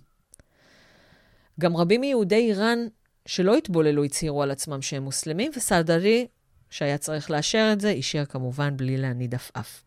[1.60, 2.80] גם רבים מיהודי איראן
[3.26, 6.28] שלא התבוללו הצהירו על עצמם שהם מוסלמים, וסאדרי,
[6.70, 9.84] שהיה צריך לאשר את זה, אישר כמובן בלי להניד עפעף.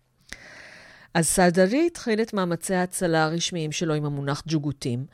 [1.15, 5.07] אז סאדרי התחיל את מאמצי ההצלה הרשמיים שלו עם המונח ג'וגותים,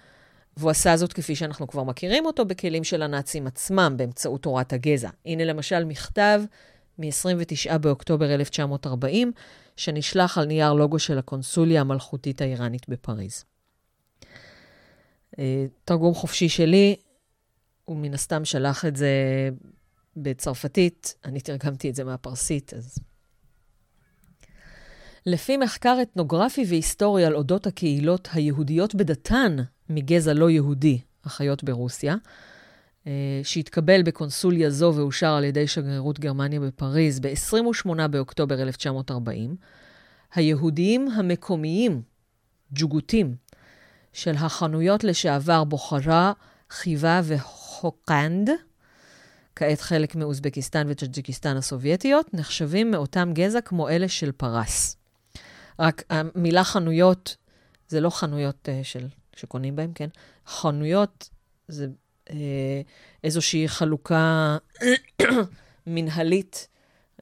[0.58, 5.08] והוא עשה זאת כפי שאנחנו כבר מכירים אותו בכלים של הנאצים עצמם, באמצעות תורת הגזע.
[5.26, 6.42] הנה למשל מכתב
[6.98, 9.32] מ-29 באוקטובר 1940,
[9.76, 13.44] שנשלח על נייר לוגו של הקונסוליה המלכותית האיראנית בפריז.
[15.38, 16.96] אה, תרגום חופשי שלי,
[17.84, 19.10] הוא מן הסתם שלח את זה
[20.16, 22.98] בצרפתית, אני תרגמתי את זה מהפרסית, אז...
[25.28, 29.56] לפי מחקר אתנוגרפי והיסטורי על אודות הקהילות היהודיות בדתן
[29.88, 32.16] מגזע לא יהודי, החיות ברוסיה,
[33.06, 39.56] אה, שהתקבל בקונסוליה זו ואושר על ידי שגרירות גרמניה בפריז ב-28 באוקטובר 1940,
[40.34, 42.02] היהודיים המקומיים,
[42.72, 43.34] ג'וגותים,
[44.12, 46.32] של החאנויות לשעבר בוחרה,
[46.70, 48.50] חיווה וחוקנד,
[49.56, 54.98] כעת חלק מאוזבקיסטן וטאג'יקיסטן הסובייטיות, נחשבים מאותם גזע כמו אלה של פרס.
[55.78, 57.36] רק המילה חאנויות,
[57.88, 60.08] זה לא חנויות אה, של, שקונים בהם, כן?
[60.46, 61.28] חנויות
[61.68, 61.86] זה
[62.30, 62.80] אה,
[63.24, 64.56] איזושהי חלוקה
[65.86, 66.68] מנהלית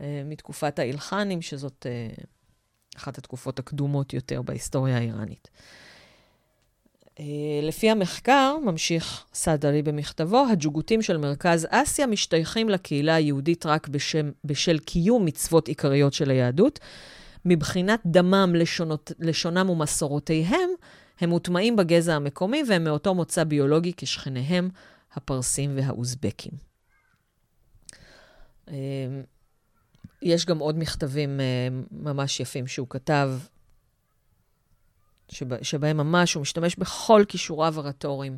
[0.01, 2.25] אה, מתקופת האילחנים, שזאת אה,
[2.97, 5.49] אחת התקופות הקדומות יותר בהיסטוריה האיראנית.
[7.62, 14.79] לפי המחקר, ממשיך סאדלי במכתבו, הג'וגותים של מרכז אסיה משתייכים לקהילה היהודית רק בשם, בשל
[14.79, 16.81] קיום מצוות עיקריות של היהדות.
[17.46, 20.70] מבחינת דמם, לשונות, לשונם ומסורותיהם,
[21.20, 24.70] הם מוטמעים בגזע המקומי והם מאותו מוצא ביולוגי כשכניהם
[25.12, 26.52] הפרסים והאוזבקים.
[28.68, 28.74] אמ,
[30.22, 33.30] יש גם עוד מכתבים אה, ממש יפים שהוא כתב,
[35.28, 38.37] שבה, שבהם ממש הוא משתמש בכל כישוריו הרטוריים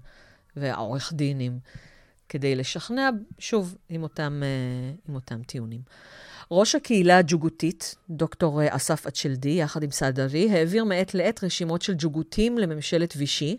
[0.56, 1.58] והעורך דינים
[2.28, 5.80] כדי לשכנע, שוב, עם אותם, אה, עם אותם טיעונים.
[6.50, 11.94] ראש הקהילה הג'וגותית, דוקטור אה, אסף אצ'לדי, יחד עם סעדרי, העביר מעת לעת רשימות של
[11.98, 13.56] ג'וגותים לממשלת וישי,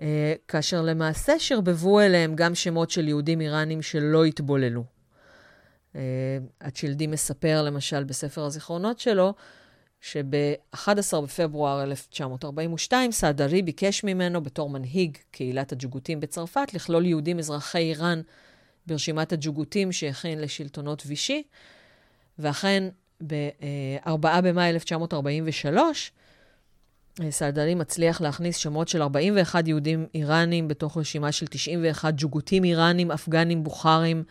[0.00, 4.84] אה, כאשר למעשה שרבבו אליהם גם שמות של יהודים איראנים שלא התבוללו.
[5.96, 6.38] אה,
[7.08, 9.34] מספר, למשל, בספר הזיכרונות שלו,
[10.00, 18.20] שב-11 בפברואר 1942, סעדרי ביקש ממנו, בתור מנהיג קהילת הג'וגותים בצרפת, לכלול יהודים אזרחי איראן
[18.86, 21.42] ברשימת הג'וגותים שהכין לשלטונות וישי,
[22.38, 22.88] ואכן,
[23.26, 26.12] ב-4 במאי 1943,
[27.30, 33.64] סעדלי מצליח להכניס שמות של 41 יהודים איראנים בתוך רשימה של 91 ג'וגותים איראנים, אפגנים,
[33.64, 34.24] בוכרים,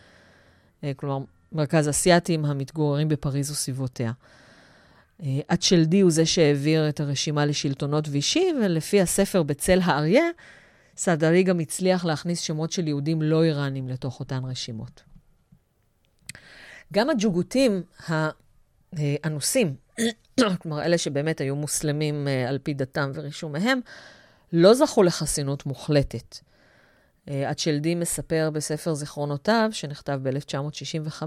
[0.83, 4.11] אה, כלומר, מרכז אסייתים המתגוררים בפריז וסביבותיה.
[5.47, 10.23] אצ'לדי הוא זה שהעביר את הרשימה לשלטונות וישי, ולפי הספר בצל האריה,
[10.97, 15.03] סעדלי גם הצליח להכניס שמות של יהודים לא איראנים לתוך אותן רשימות.
[16.93, 17.83] גם הג'וגותים
[18.93, 19.75] האנוסים,
[20.61, 23.79] כלומר, אלה שבאמת היו מוסלמים uh, על פי דתם ורישומיהם,
[24.53, 26.37] לא זכו לחסינות מוחלטת.
[26.37, 31.23] Uh, הצ'לדי מספר בספר זיכרונותיו, שנכתב ב-1965,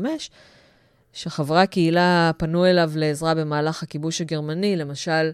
[1.12, 5.30] שחברי הקהילה פנו אליו לעזרה במהלך הכיבוש הגרמני, למשל,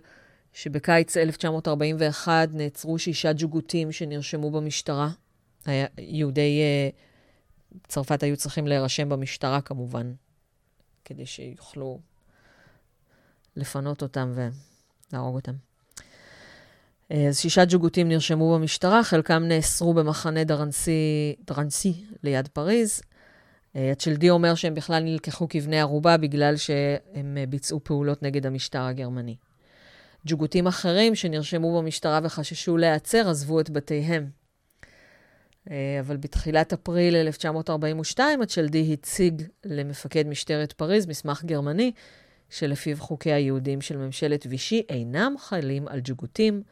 [0.52, 5.08] שבקיץ 1941 נעצרו שישה ג'וגותים שנרשמו במשטרה.
[5.98, 6.60] יהודי
[7.88, 10.12] צרפת היו צריכים להירשם במשטרה כמובן,
[11.04, 12.00] כדי שיוכלו
[13.56, 15.52] לפנות אותם ולהרוג אותם.
[17.12, 23.00] אה, אז שישה ג'וגותים נרשמו במשטרה, חלקם נאסרו במחנה דרנסי, דרנסי ליד פריז.
[23.74, 29.36] הצ'לדי אומר שהם בכלל נלקחו כבני ערובה בגלל שהם ביצעו פעולות נגד המשטר הגרמני.
[30.26, 34.30] ג'וגותים אחרים שנרשמו במשטרה וחששו להיעצר עזבו את בתיהם.
[35.70, 41.92] אה, אבל בתחילת אפריל 1942 הצ'לדי הציג למפקד משטרת פריז מסמך גרמני
[42.50, 46.62] שלפיו חוקי היהודים של ממשלת וישי אינם חלים על ג'וגותים,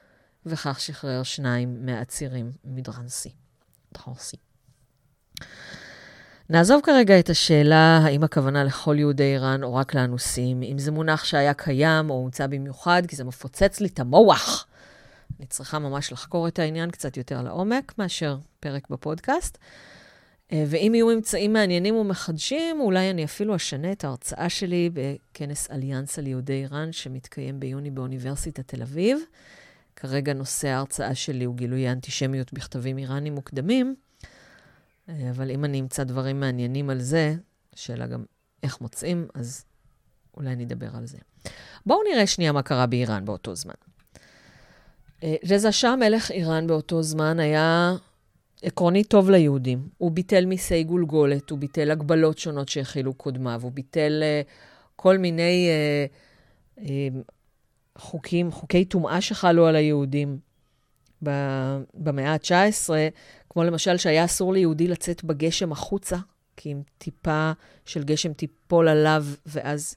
[0.47, 3.31] וכך שחרר שניים מהעצירים מדרנסי.
[3.95, 4.37] דרנסי.
[6.51, 11.25] נעזוב כרגע את השאלה האם הכוונה לכל יהודי איראן או רק לאנוסים, אם זה מונח
[11.25, 14.67] שהיה קיים או הומצא במיוחד, כי זה מפוצץ לי את המוח.
[15.39, 19.59] אני צריכה ממש לחקור את העניין קצת יותר לעומק מאשר פרק בפודקאסט.
[20.53, 26.19] אה, ואם יהיו ממצאים מעניינים ומחדשים, אולי אני אפילו אשנה את ההרצאה שלי בכנס אליאנס
[26.19, 29.19] על יהודי איראן שמתקיים ביוני באוניברסיטת תל אביב.
[29.97, 33.95] כרגע נושא ההרצאה שלי הוא גילוי האנטישמיות בכתבים איראנים מוקדמים.
[35.09, 37.35] אה, אבל אם אני אמצא דברים מעניינים על זה,
[37.75, 38.25] שאלה גם
[38.63, 39.65] איך מוצאים, אז
[40.37, 41.19] אולי נדבר על זה.
[41.87, 43.75] בואו נראה שנייה מה קרה באיראן באותו זמן.
[45.25, 47.95] אה, רזה שאה, מלך איראן באותו זמן, היה
[48.63, 49.89] עקרונית טוב ליהודים.
[49.99, 54.51] הוא ביטל מיסי גולגולת, הוא ביטל הגבלות שונות שהכילו קודמיו, הוא ביטל uh,
[54.97, 55.69] כל מיני
[56.77, 56.83] uh, uh,
[57.99, 60.39] חוקים, חוקי טומאה שחלו על היהודים
[61.95, 62.91] במאה ה-19,
[63.51, 66.17] כמו למשל שהיה אסור ליהודי לצאת בגשם החוצה,
[66.57, 67.53] כי אם טיפה
[67.85, 69.97] של גשם תיפול עליו, ואז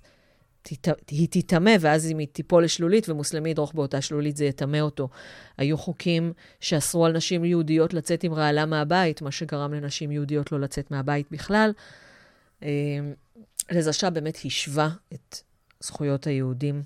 [1.07, 5.09] היא תיטמא, ואז אם היא תיפול לשלולית ומוסלמי ידרוך באותה שלולית, זה יטמא אותו.
[5.57, 10.59] היו חוקים שאסרו על נשים יהודיות לצאת עם רעלה מהבית, מה שגרם לנשים יהודיות לא
[10.59, 11.71] לצאת מהבית בכלל.
[13.71, 15.37] לזשה באמת השווה את
[15.79, 16.83] זכויות היהודים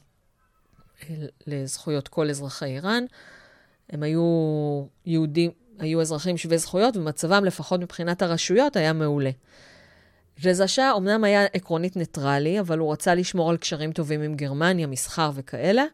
[1.48, 3.04] לזכויות כל אזרחי איראן.
[3.90, 9.32] הם היו יהודים, היו אזרחים שווי זכויות, ומצבם, לפחות מבחינת הרשויות, היה מעולה.
[10.46, 14.88] רזה שאה אמנם היה עקרונית ניטרלי, אבל הוא רצה לשמור על קשרים טובים עם גרמניה,
[14.88, 15.86] מסחר וכאלה,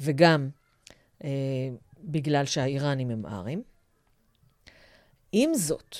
[0.00, 0.48] וגם
[1.24, 1.30] אה,
[2.04, 3.62] בגלל שהאיראנים הם ארים.
[5.32, 5.96] עם זאת,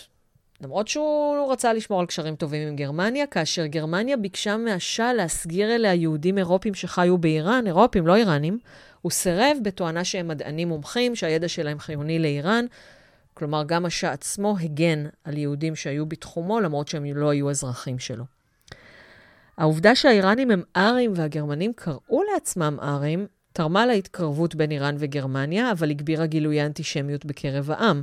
[0.61, 5.95] למרות שהוא רצה לשמור על קשרים טובים עם גרמניה, כאשר גרמניה ביקשה מהשאה להסגיר אליה
[5.95, 8.59] יהודים אירופים שחיו באיראן, אירופים, לא איראנים,
[9.01, 12.67] הוא סירב בתואנה שהם מדענים מומחים, שהידע שלהם חיוני לאיראן.
[13.35, 18.25] כלומר, גם השאה עצמו הגן על יהודים שהיו בתחומו, למרות שהם לא היו אזרחים שלו.
[19.59, 26.27] העובדה שהאיראנים הם ארים והגרמנים קראו לעצמם ארים, תרמה להתקרבות בין איראן וגרמניה, אבל הגבירה
[26.27, 28.03] גילוי האנטישמיות בקרב העם,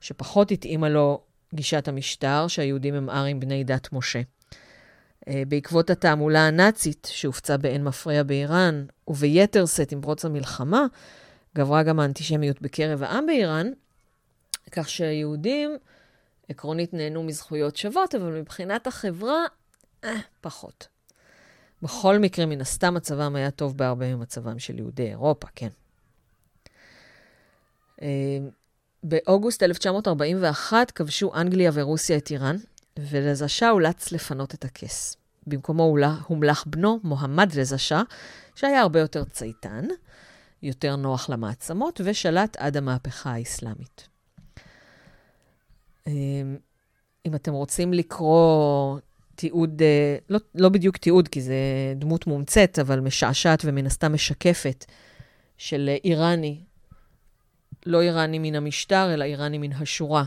[0.00, 1.20] שפחות התאימה לו
[1.54, 4.20] גישת המשטר, שהיהודים הם ארים בני דת משה.
[5.28, 10.86] אה, בעקבות התעמולה הנאצית שהופצה באין מפריע באיראן, וביתר שאת עם פרוץ המלחמה,
[11.56, 13.70] גברה גם האנטישמיות בקרב העם באיראן,
[14.72, 15.76] כך שהיהודים
[16.48, 19.44] עקרונית נהנו מזכויות שוות, אבל מבחינת החברה,
[20.04, 20.88] אה, פחות.
[21.82, 25.68] בכל מקרה, מן הסתם מצבם היה טוב בהרבה ממצבם של יהודי אירופה, כן.
[28.02, 28.38] אה,
[29.02, 32.56] באוגוסט 1941 כבשו אנגליה ורוסיה את איראן,
[32.98, 35.16] ולזה שאה אולץ לפנות את הכס.
[35.46, 38.02] במקומו הומלך בנו, מוחמד רזה שאה,
[38.54, 39.84] שהיה הרבה יותר צייתן,
[40.62, 44.11] יותר נוח למעצמות, ושלט עד המהפכה האסלאמית.
[46.06, 46.56] אמ,
[47.26, 48.98] אם אתם רוצים לקרוא
[49.34, 51.54] תיעוד, אה, לא, לא בדיוק תיעוד, כי זה
[51.96, 54.84] דמות מומצאת, אבל משעשעת ומן הסתם משקפת,
[55.58, 56.60] של איראני,
[57.86, 60.24] לא איראני מן המשטר, אלא איראני מן השורה,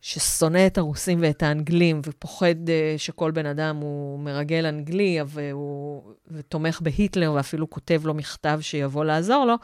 [0.00, 6.80] ששונא את הרוסים ואת האנגלים, ופוחד uh, שכל בן אדם הוא מרגל אנגלי, והוא, ותומך
[6.82, 9.54] בהיטלר, ואפילו כותב לו מכתב שיבוא לעזור לו,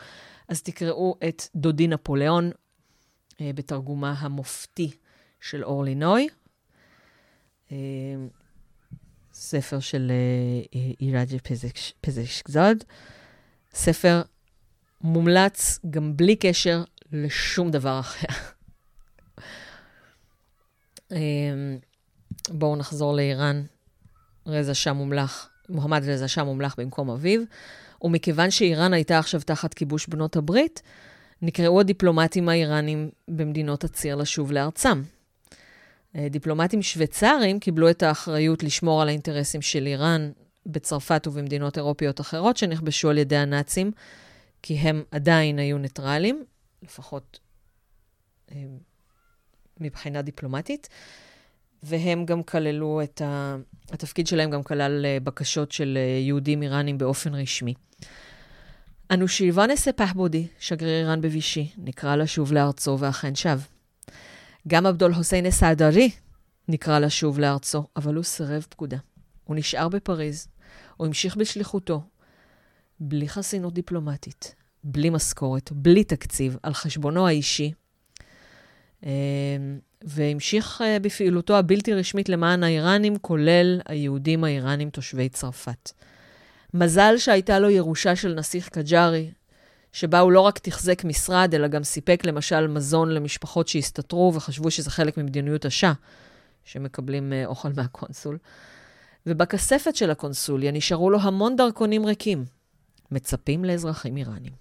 [0.48, 2.50] אז תקראו את דודי נפוליאון,
[3.32, 4.90] uh, בתרגומה המופתי
[5.40, 6.28] של אורלי נוי,
[7.68, 7.72] uh,
[9.32, 10.12] ספר של
[11.00, 11.36] איראג'ה
[12.00, 12.84] פזשקזוד,
[13.74, 14.22] ספר
[15.00, 18.28] מומלץ גם בלי קשר לשום דבר אחר.
[22.48, 23.62] בואו נחזור לאיראן.
[24.46, 27.40] רזה שאה מומלך, מוחמד רזה שאה מומלך במקום אביו,
[28.02, 30.82] ומכיוון שאיראן הייתה עכשיו תחת כיבוש בנות הברית,
[31.42, 35.02] נקראו הדיפלומטים האיראנים במדינות הציר לשוב לארצם.
[36.30, 40.30] דיפלומטים שוויצרים קיבלו את האחריות לשמור על האינטרסים של איראן
[40.66, 43.92] בצרפת ובמדינות אירופיות אחרות שנכבשו על ידי הנאצים,
[44.62, 46.44] כי הם עדיין היו ניטרלים,
[46.82, 47.38] לפחות
[49.80, 50.88] מבחינה דיפלומטית.
[51.82, 53.56] והם גם כללו את ה...
[53.92, 57.74] התפקיד שלהם גם כלל אה, בקשות של אה, יהודים איראנים באופן רשמי.
[59.10, 63.60] אנו שאיבה נספח בודי, שגריר איראן בווישי, נקרא לשוב לארצו ואכן שב.
[64.68, 66.10] גם עבדול חוסיין א-סעדרי
[66.68, 68.96] נקרא לשוב לארצו, אבל הוא סירב פקודה.
[69.44, 70.48] הוא נשאר בפריז,
[70.96, 72.02] הוא המשיך בשליחותו,
[73.00, 74.54] בלי חסינות דיפלומטית,
[74.84, 77.72] בלי משכורת, בלי תקציב, על חשבונו האישי.
[79.06, 79.10] אה,
[80.04, 85.92] והמשיך אה, בפעילותו הבלתי רשמית למען האיראנים, כולל היהודים האיראנים תושבי צרפת.
[86.74, 89.30] מזל שהייתה לו ירושה של נסיך קג'ארי,
[89.92, 94.90] שבה הוא לא רק תחזק משרד, אלא גם סיפק למשל מזון למשפחות שהסתתרו וחשבו שזה
[94.90, 95.92] חלק ממדיניות השאה,
[96.64, 98.38] שמקבלים uh, אוכל מהקונסול.
[99.26, 102.44] ובכספת של הקונסוליה נשארו לו המון דרכונים ריקים,
[103.10, 104.52] מצפים לאזרחים איראנים.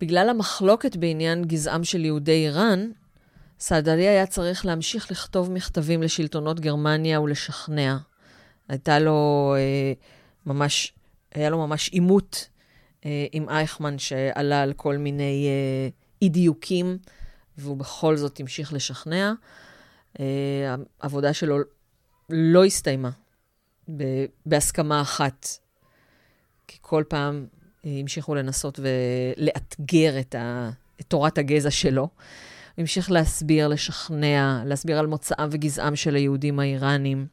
[0.00, 2.90] בגלל המחלוקת בעניין גזעם של יהודי איראן,
[3.60, 7.96] סעדלי היה צריך להמשיך לכתוב מכתבים לשלטונות גרמניה ולשכנע.
[8.68, 9.92] הייתה לו אה,
[10.46, 10.92] ממש,
[11.34, 12.48] היה לו ממש עימות
[13.32, 15.88] עם אייכמן שעלה על כל מיני אה,
[16.22, 16.98] אי-דיוקים,
[17.58, 19.32] והוא בכל זאת המשיך לשכנע.
[20.20, 21.58] אה, העבודה שלו
[22.30, 23.10] לא הסתיימה
[24.46, 25.46] בהסכמה אחת,
[26.68, 27.46] כי כל פעם
[27.84, 32.02] אה, המשיכו לנסות ולאתגר את, ה- את תורת הגזע שלו.
[32.02, 32.08] הוא
[32.82, 37.26] המשיך להסביר, לשכנע, להסביר על מוצאם וגזעם של היהודים האיראנים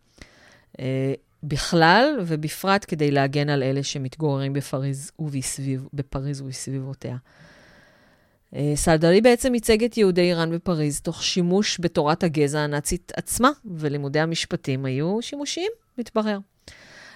[0.79, 1.13] אה,
[1.43, 7.17] בכלל, ובפרט כדי להגן על אלה שמתגוררים בפריז ובסביב, בפריז ובסביבותיה.
[8.55, 14.19] אה, סלדרי בעצם ייצג את יהודי איראן בפריז תוך שימוש בתורת הגזע הנאצית עצמה, ולימודי
[14.19, 16.37] המשפטים היו שימושיים, מתברר.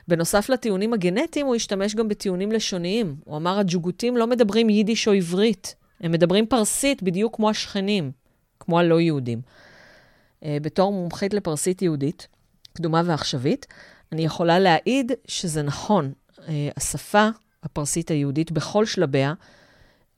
[0.08, 3.16] בנוסף לטיעונים הגנטיים, הוא השתמש גם בטיעונים לשוניים.
[3.24, 8.12] הוא אמר, הג'וגותים לא מדברים יידיש או עברית, הם מדברים פרסית בדיוק כמו השכנים,
[8.60, 9.42] כמו הלא יהודים.
[9.42, 12.28] Uh, בתור מומחית לפרסית יהודית,
[12.74, 13.66] קדומה ועכשווית,
[14.14, 16.12] אני יכולה להעיד שזה נכון.
[16.38, 16.42] Uh,
[16.78, 17.30] השפה
[17.64, 19.34] הפרסית היהודית בכל שלביה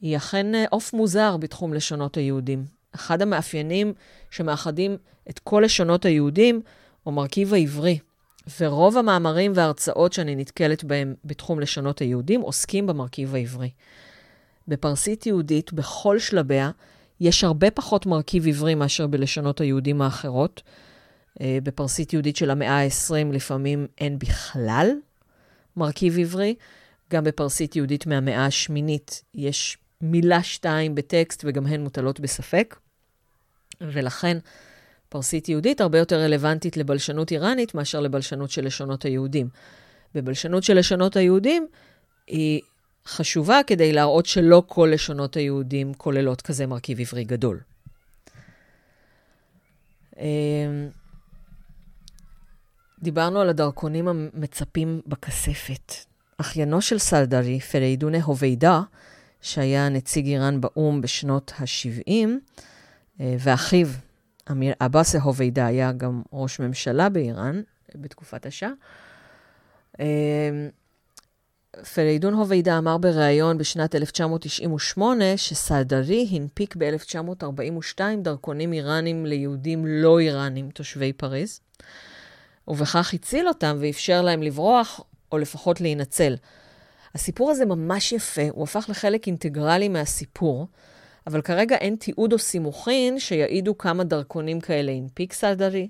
[0.02, 2.66] היא אכן אה, עוף מוזר בתחום לשונות היהודים.
[2.96, 3.94] אחד המאפיינים
[4.32, 4.98] שמאחדים
[5.30, 6.62] את כל לשונות היהודים
[7.04, 8.00] הוא מרכיב העברי.
[8.60, 13.70] ורוב המאמרים וההרצאות שאני נתקלת בהם בתחום לשונות היהודים עוסקים במרכיב העברי.
[14.68, 16.72] בפרסית יהודית, בכל שלביה,
[17.20, 20.62] יש הרבה פחות מרכיב עברי מאשר בלשונות היהודים האחרות.
[21.42, 24.92] אה, בפרסית יהודית של המאה ה-20 לפעמים אין בכלל
[25.78, 26.56] מרכיב עברי.
[27.12, 32.76] גם בפרסית יהודית מהמאה השמינית יש מילה שתיים בטקסט וגם הן מוטלות בספק.
[33.82, 34.38] ולכן
[35.10, 39.50] פרסית יהודית הרבה יותר רלוונטית לבלשנות איראנית מאשר לבלשנות של לשונות היהודים.
[40.16, 41.68] בבלשנות של לשונות היהודים
[42.28, 42.62] היא
[43.08, 47.60] חשובה כדי להראות שלא כל לשונות היהודים כוללות כזה מרכיב עברי גדול.
[53.06, 55.94] דיברנו על הדרכונים המצפים בכספת.
[56.38, 58.82] אחיינו של סלדרי, פריידונה הוביידה,
[59.42, 62.12] שהיה נציג איראן באו"ם בשנות ה-70,
[63.22, 63.88] אה, ואחיו,
[64.52, 67.62] אמיר עבאסה הוביידה, היה גם ראש ממשלה באיראן
[67.96, 68.70] בתקופת השאה.
[70.00, 70.06] אמ,
[71.94, 81.14] פריידון הוביידה אמר בריאיון בשנת 1998 שסעדרי הנפיק ב-1942 דרכונים איראנים ליהודים לא איראנים, תושבי
[81.14, 81.60] פריז,
[82.68, 85.02] ובכך הציל אותם ואפשר להם לברוח,
[85.32, 86.36] או לפחות להינצל.
[87.16, 90.68] הסיפור הזה ממש יפה, הוא הפך לחלק אינטגרלי מהסיפור,
[91.28, 95.88] אבל כרגע אין תיעוד או סימוכין שיעידו כמה דרכונים כאלה הנפיק סעדרי,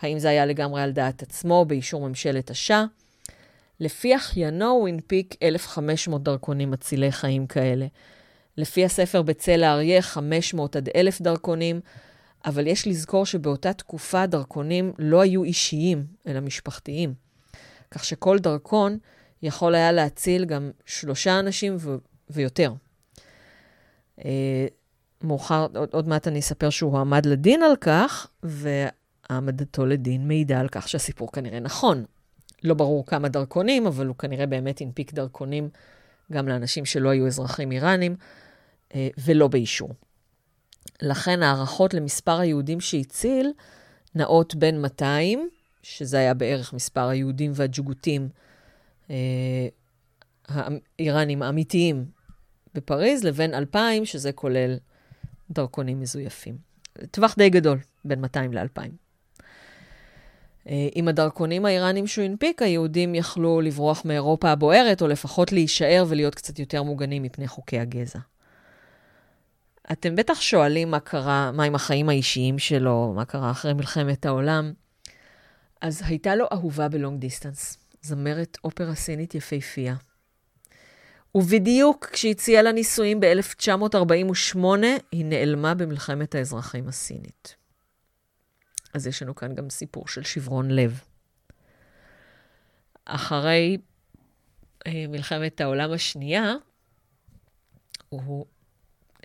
[0.00, 2.84] האם זה היה לגמרי על דעת עצמו, באישור ממשלת השאה.
[3.80, 7.86] לפי אחיינו הוא הנפיק 1,500 דרכונים מצילי חיים כאלה.
[8.56, 11.80] לפי הספר בצל האריה, 500 עד 1,000 דרכונים,
[12.46, 17.14] אבל יש לזכור שבאותה תקופה דרכונים לא היו אישיים, אלא משפחתיים.
[17.90, 18.98] כך שכל דרכון
[19.42, 21.96] יכול היה להציל גם שלושה אנשים ו-
[22.30, 22.72] ויותר.
[24.24, 24.66] אה,
[25.22, 30.68] מאוחר, עוד, עוד מעט אני אספר שהוא עמד לדין על כך, והעמדתו לדין מעידה על
[30.68, 32.04] כך שהסיפור כנראה נכון.
[32.64, 35.68] לא ברור כמה דרכונים, אבל הוא כנראה באמת הנפיק דרכונים
[36.32, 38.16] גם לאנשים שלא היו אזרחים איראנים,
[38.94, 39.90] אה, ולא באישור.
[41.02, 43.52] לכן הערכות למספר היהודים שהציל
[44.14, 45.48] נעות בין 200,
[45.82, 48.28] שזה היה בערך מספר היהודים והג'וגותים
[49.10, 49.68] אה,
[50.48, 52.04] האיראנים האמיתיים
[52.74, 54.76] בפריז, לבין 2,000, שזה כולל
[55.50, 56.56] דרכונים מזויפים.
[57.10, 58.90] טווח די גדול בין 200 ל-2,000.
[60.94, 66.58] עם הדרכונים האיראנים שהוא הנפיק, היהודים יכלו לברוח מאירופה הבוערת, או לפחות להישאר ולהיות קצת
[66.58, 68.18] יותר מוגנים מפני חוקי הגזע.
[69.92, 74.72] אתם בטח שואלים מה קרה, מה עם החיים האישיים שלו, מה קרה אחרי מלחמת העולם.
[75.80, 79.94] אז הייתה לו אהובה בלונג דיסטנס, זמרת אופרה סינית יפהפייה.
[81.34, 84.58] ובדיוק כשהציעה לה נישואים ב-1948,
[85.12, 87.56] היא נעלמה במלחמת האזרחים הסינית.
[88.94, 91.00] אז יש לנו כאן גם סיפור של שברון לב.
[93.04, 93.78] אחרי
[94.86, 96.54] אה, מלחמת העולם השנייה,
[98.08, 98.46] הוא,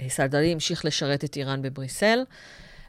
[0.08, 2.24] סלדרי המשיך לשרת את איראן בבריסל.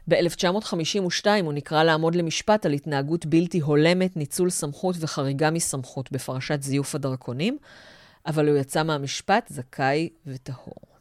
[0.07, 6.95] ב-1952 הוא נקרא לעמוד למשפט על התנהגות בלתי הולמת, ניצול סמכות וחריגה מסמכות בפרשת זיוף
[6.95, 7.57] הדרכונים,
[8.25, 10.93] אבל הוא יצא מהמשפט זכאי וטהור.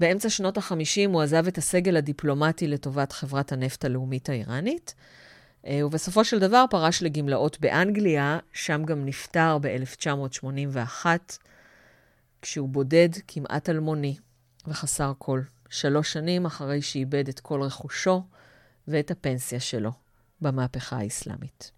[0.00, 4.94] באמצע שנות ה-50 הוא עזב את הסגל הדיפלומטי לטובת חברת הנפט הלאומית האיראנית,
[5.66, 11.06] אה, ובסופו של דבר פרש לגמלאות באנגליה, שם גם נפטר ב-1981,
[12.42, 14.16] כשהוא בודד, כמעט אלמוני
[14.68, 18.22] וחסר כל, שלוש שנים אחרי שאיבד את כל רכושו
[18.88, 19.90] ואת הפנסיה שלו
[20.40, 21.70] במהפכה האסלאמית.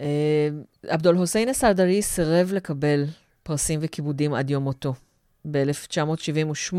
[0.00, 0.48] אה,
[0.86, 3.04] עבדול חוסיין א-סעדרי סירב לקבל
[3.42, 4.94] פרסים וכיבודים עד יום מותו.
[5.50, 6.78] ב-1978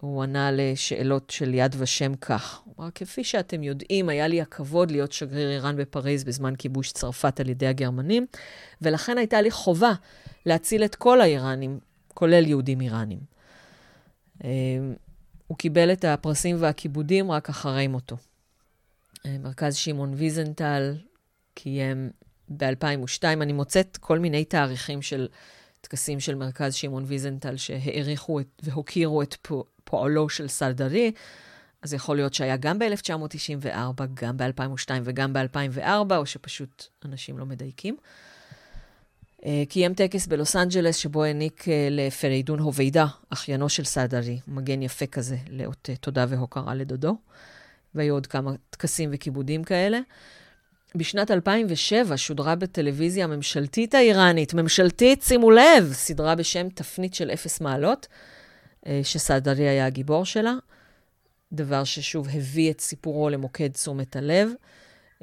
[0.00, 2.60] הוא ענה לשאלות של יד ושם כך.
[2.64, 7.40] הוא אמר, כפי שאתם יודעים, היה לי הכבוד להיות שגריר איראן בפריז בזמן כיבוש צרפת
[7.40, 8.26] על ידי הגרמנים,
[8.82, 9.92] ולכן הייתה לי חובה
[10.46, 11.78] להציל את כל האיראנים,
[12.18, 13.18] כולל יהודים איראנים.
[14.44, 14.50] אה,
[15.46, 18.16] הוא קיבל את הפרסים והכיבודים רק אחרי מותו.
[19.26, 20.96] אה, מרכז שמעון ויזנטל
[21.54, 22.10] קיים
[22.48, 25.28] ב-2002, אני מוצאת כל מיני תאריכים של
[25.80, 29.36] טקסים של מרכז שמעון ויזנטל שהעריכו והוקירו את
[29.84, 31.12] פועלו של סלדרי,
[31.82, 37.96] אז יכול להיות שהיה גם ב-1994, גם ב-2002 וגם ב-2004, או שפשוט אנשים לא מדייקים.
[39.46, 45.06] אה, קיים טקס בלוס אנג'לס שבו העניק אה, לפרידון הוביידה, אחיינו של סלדרי, מגן יפה
[45.06, 47.16] כזה, לאות אה, תודה והוקרה לדודו.
[47.94, 50.00] והיו עוד כמה טקסים וכיבודים כאלה.
[50.94, 58.06] בשנת 2007 שודרה בטלוויזיה הממשלתית האיראנית, ממשלתית, שימו לב, סדרה בשם תפנית של אפס מעלות,
[59.02, 60.54] שסעדרי היה הגיבור שלה,
[61.52, 64.50] דבר ששוב הביא את סיפורו למוקד תשומת הלב.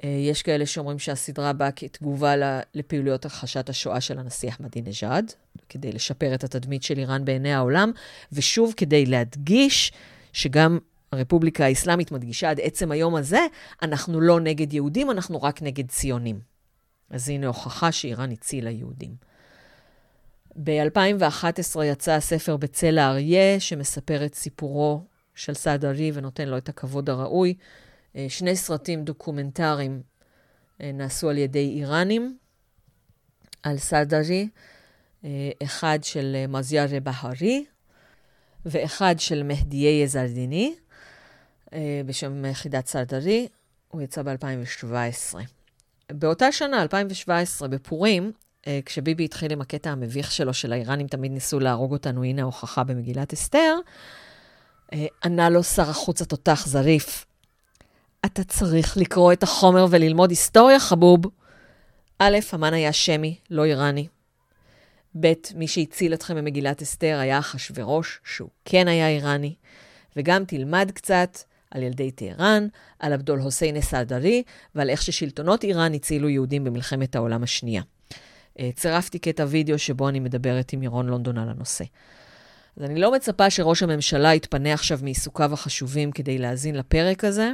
[0.04, 2.34] אה, יש כאלה שאומרים שהסדרה באה כתגובה
[2.74, 5.32] לפעילויות הכחשת השואה של הנשיא אחמדינג'אד,
[5.70, 7.92] כדי לשפר את התדמית של איראן בעיני העולם,
[8.32, 9.92] ושוב, כדי להדגיש
[10.34, 10.80] שגם
[11.12, 13.40] הרפובליקה האסלאמית מדגישה עד עצם היום הזה,
[13.82, 16.40] אנחנו לא נגד יהודים, אנחנו רק נגד ציונים.
[17.10, 19.16] אז הנה הוכחה שאיראן הצילה יהודים.
[20.64, 25.04] ב-2011 יצא הספר בצל האריה, שמספר את סיפורו
[25.36, 27.54] של סעדרי ונותן לו את הכבוד הראוי.
[28.16, 30.02] אה, שני סרטים דוקומנטריים
[30.82, 32.38] אה, נעשו על ידי איראנים
[33.64, 34.50] על סעדרי,
[35.24, 35.30] אה,
[35.64, 37.66] אחד של מזיאר בהרי
[38.66, 40.76] ואחד של מהדייה יזרדיני.
[42.06, 43.48] בשם חידת סלדרי,
[43.88, 45.36] הוא יצא ב-2017.
[46.12, 48.32] באותה שנה, 2017, בפורים,
[48.86, 53.34] כשביבי התחיל עם הקטע המביך שלו, של האיראנים תמיד ניסו להרוג אותנו, הנה ההוכחה במגילת
[53.34, 53.76] אסתר,
[55.24, 57.25] ענה לו שר החוץ התותח זריף,
[58.26, 61.22] אתה צריך לקרוא את החומר וללמוד היסטוריה, חבוב.
[62.20, 64.08] א', המן היה שמי, לא איראני.
[65.20, 69.56] ב', מי שהציל אתכם במגילת אסתר היה אחשורוש, שהוא כן היה איראני.
[70.16, 71.38] וגם תלמד קצת
[71.72, 72.68] על ילדי טהרן,
[73.00, 74.44] על עבדול חוסיין א-סעדרי
[74.76, 77.82] ועל איך ששלטונות איראן הצילו יהודים במלחמת העולם השנייה.
[78.60, 81.84] אה, צירפתי קטע וידאו שבו אני מדברת עם ירון לונדון על הנושא.
[82.78, 87.52] אז אני לא מצפה שראש הממשלה יתפנה עכשיו מעיסוקיו החשובים כדי להאזין לפרק הזה,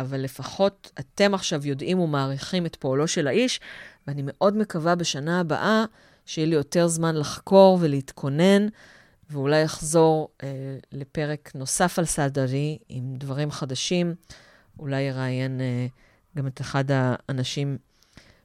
[0.00, 3.60] אבל לפחות אתם עכשיו יודעים ומעריכים את פועלו של האיש,
[4.06, 5.84] ואני מאוד מקווה בשנה הבאה
[6.26, 8.66] שיהיה לי יותר זמן לחקור ולהתכונן
[9.30, 10.48] ואולי אחזור אה,
[10.92, 14.14] לפרק נוסף על סעדרי עם דברים חדשים.
[14.78, 15.86] אולי יראיין אה,
[16.36, 17.78] גם את אחד האנשים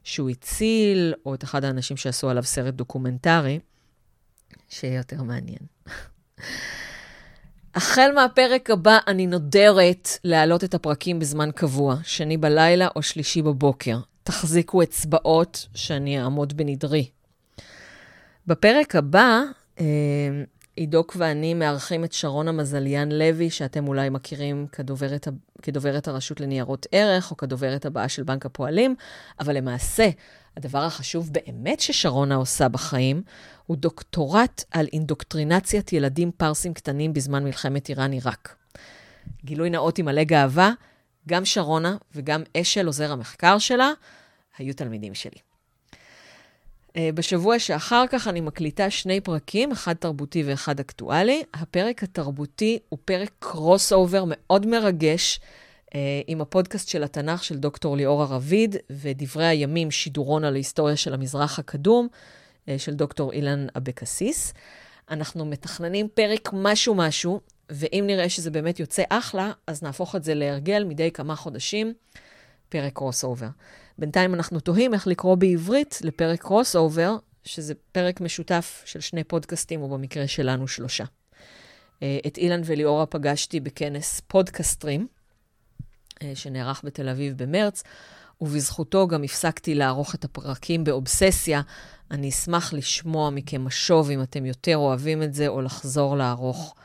[0.04, 3.60] שהוא הציל, או את אחד האנשים שעשו עליו סרט דוקומנטרי,
[4.70, 5.60] שיהיה יותר מעניין.
[7.76, 13.98] החל מהפרק הבא אני נודרת להעלות את הפרקים בזמן קבוע, שני בלילה או שלישי בבוקר.
[14.24, 17.10] תחזיקו אצבעות שאני אעמוד בנדרי.
[18.48, 19.42] בפרק הבא
[19.80, 19.86] אה,
[20.76, 25.28] עידוק ואני מארחים את שרונה מזליאן לוי, שאתם אולי מכירים כדוברת,
[25.62, 28.96] כדוברת הרשות לניירות ערך, או כדוברת הבאה של בנק הפועלים,
[29.40, 30.10] אבל למעשה,
[30.58, 33.24] הדבר החשוב באמת ששרונה עושה בחיים,
[33.66, 38.56] הוא דוקטורט על אינדוקטרינציית ילדים פרסים קטנים בזמן מלחמת איראן-עיראק.
[39.46, 40.72] גילוי נאות עם מלא גאווה,
[41.28, 43.92] גם שרונה וגם אשל, עוזר המחקר שלה,
[44.58, 45.53] היו תלמידים שלי.
[46.98, 51.44] אה, בשבוע שאחר כך אני מקליטה שני פרקים, אחד תרבותי ואחד אקטואלי.
[51.54, 55.40] הפרק התרבותי הוא פרק crossover מאוד מרגש,
[55.96, 61.14] אה, עם הפודקאסט של התנ"ך של דוקטור ליאורה רביד, ודברי הימים, שידורון על ההיסטוריה של
[61.14, 62.08] המזרח הקדום,
[62.70, 64.54] אה, של דוקטור אילן אבקסיס.
[65.10, 67.40] אנחנו מתכננים פרק משהו-משהו,
[67.70, 71.94] ואם נראה שזה באמת יוצא אחלה, אז נהפוך את זה להרגל מדי כמה חודשים,
[72.74, 73.48] פרק crossover.
[73.98, 79.90] בינתיים אנחנו תוהים איך לקרוא בעברית לפרק crossover, שזה פרק משותף של שני פודקאסטים, או
[79.90, 81.04] במקרה שלנו שלושה.
[82.04, 85.08] אה, את אילן וליאורה פגשתי בכנס פודקסטרים,
[86.24, 87.84] אה, שנערך בתל אביב במרץ,
[88.42, 91.62] ובזכותו גם הפסקתי לערוך את הפרקים באובססיה.
[92.12, 96.76] אני אשמח לשמוע מכם משוב אם אתם יותר אוהבים את זה, או לחזור לערוך.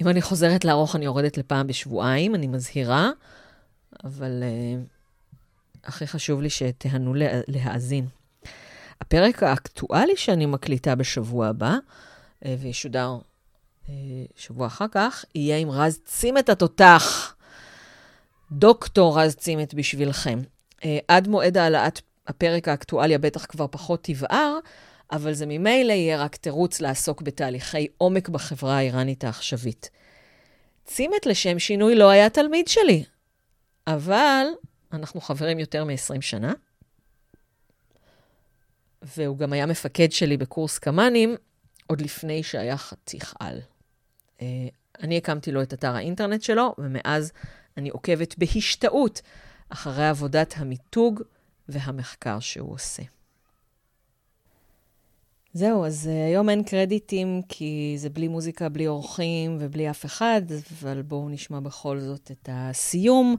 [0.00, 3.10] אם אני חוזרת לערוך, אני יורדת לפעם בשבועיים, אני מזהירה,
[4.04, 4.99] אבל uh,
[5.84, 8.06] הכי חשוב לי שתיהנו לה, להאזין.
[9.00, 13.18] הפרק האקטואלי שאני מקליטה בשבוע הבא, uh, וישודר
[13.86, 13.90] uh,
[14.36, 17.34] שבוע אחר כך, יהיה עם רז צימת התותח.
[18.52, 20.38] דוקטור רז צימת בשבילכם.
[20.80, 24.58] Uh, עד מועד העלאת הפרק האקטואלי הבטח כבר פחות תבער,
[25.12, 29.90] אבל זה ממילא יהיה רק תירוץ לעסוק בתהליכי עומק בחברה האיראנית העכשווית.
[30.84, 33.04] צימת לשם שינוי לא היה תלמיד שלי,
[33.86, 34.46] אבל
[34.92, 36.52] אנחנו חברים יותר מ-20 שנה,
[39.02, 41.36] והוא גם היה מפקד שלי בקורס קמ"נים
[41.86, 43.60] עוד לפני שהיה חתיך על.
[44.42, 44.46] אה,
[45.02, 47.32] אני הקמתי לו את אתר האינטרנט שלו, ומאז
[47.76, 49.22] אני עוקבת בהשתאות
[49.68, 51.22] אחרי עבודת המיתוג
[51.68, 53.02] והמחקר שהוא עושה.
[55.52, 60.42] זהו, אז uh, היום אין קרדיטים כי זה בלי מוזיקה, בלי אורחים ובלי אף אחד,
[60.72, 63.36] אבל בואו נשמע בכל זאת את הסיום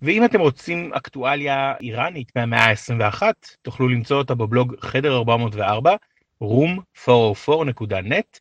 [0.02, 3.22] ואם אתם רוצים אקטואליה איראנית מהמאה ה-21,
[3.62, 5.94] תוכלו למצוא אותה בבלוג חדר 404,
[6.44, 8.38] room404.net,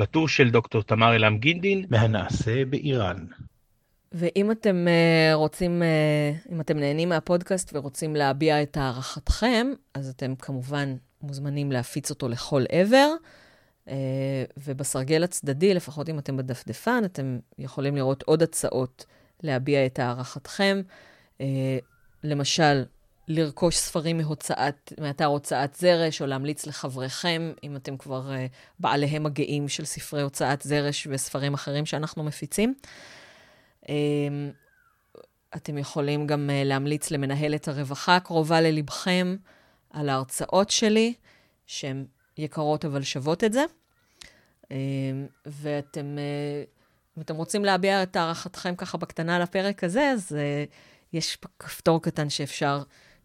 [0.00, 3.26] בטור של דוקטור תמר אלעם גינדין, מהנעשה באיראן.
[4.12, 10.34] ואם אתם uh, רוצים, uh, אם אתם נהנים מהפודקאסט ורוצים להביע את הערכתכם, אז אתם
[10.34, 13.08] כמובן מוזמנים להפיץ אותו לכל עבר.
[13.86, 13.90] Uh,
[14.56, 19.06] ובסרגל הצדדי, לפחות אם אתם בדפדפן, אתם יכולים לראות עוד הצעות
[19.42, 20.80] להביע את הערכתכם.
[21.40, 21.78] אה,
[22.24, 22.84] למשל,
[23.32, 29.68] לרכוש ספרים מהוצאת, מאתר הוצאת זרש, או להמליץ לחבריכם, אם אתם כבר uh, בעליהם הגאים
[29.68, 32.74] של ספרי הוצאת זרש וספרים אחרים שאנחנו מפיצים.
[33.84, 33.88] אה,
[35.56, 39.36] אתם יכולים גם אה, להמליץ למנהלת הרווחה הקרובה ללבכם
[39.90, 41.14] על ההרצאות שלי,
[41.66, 42.04] שהן
[42.38, 43.64] יקרות אבל שוות את זה.
[44.62, 44.68] אה,
[45.46, 46.18] ואתם...
[46.18, 46.80] אה,
[47.16, 50.72] אם אתם רוצים להביע את הערכתכם ככה בקטנה לפרק הזה, אז uh,
[51.12, 52.82] יש כפתור קטן שאפשר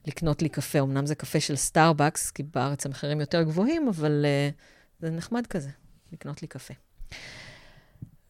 [0.07, 0.79] לקנות לי קפה.
[0.79, 4.53] אמנם זה קפה של סטארבקס, כי בארץ המחירים יותר גבוהים, אבל אה,
[4.99, 5.69] זה נחמד כזה,
[6.11, 6.73] לקנות לי קפה.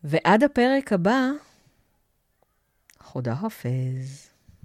[0.04, 1.30] ועד הפרק הבא,
[3.00, 4.35] חודה חופז.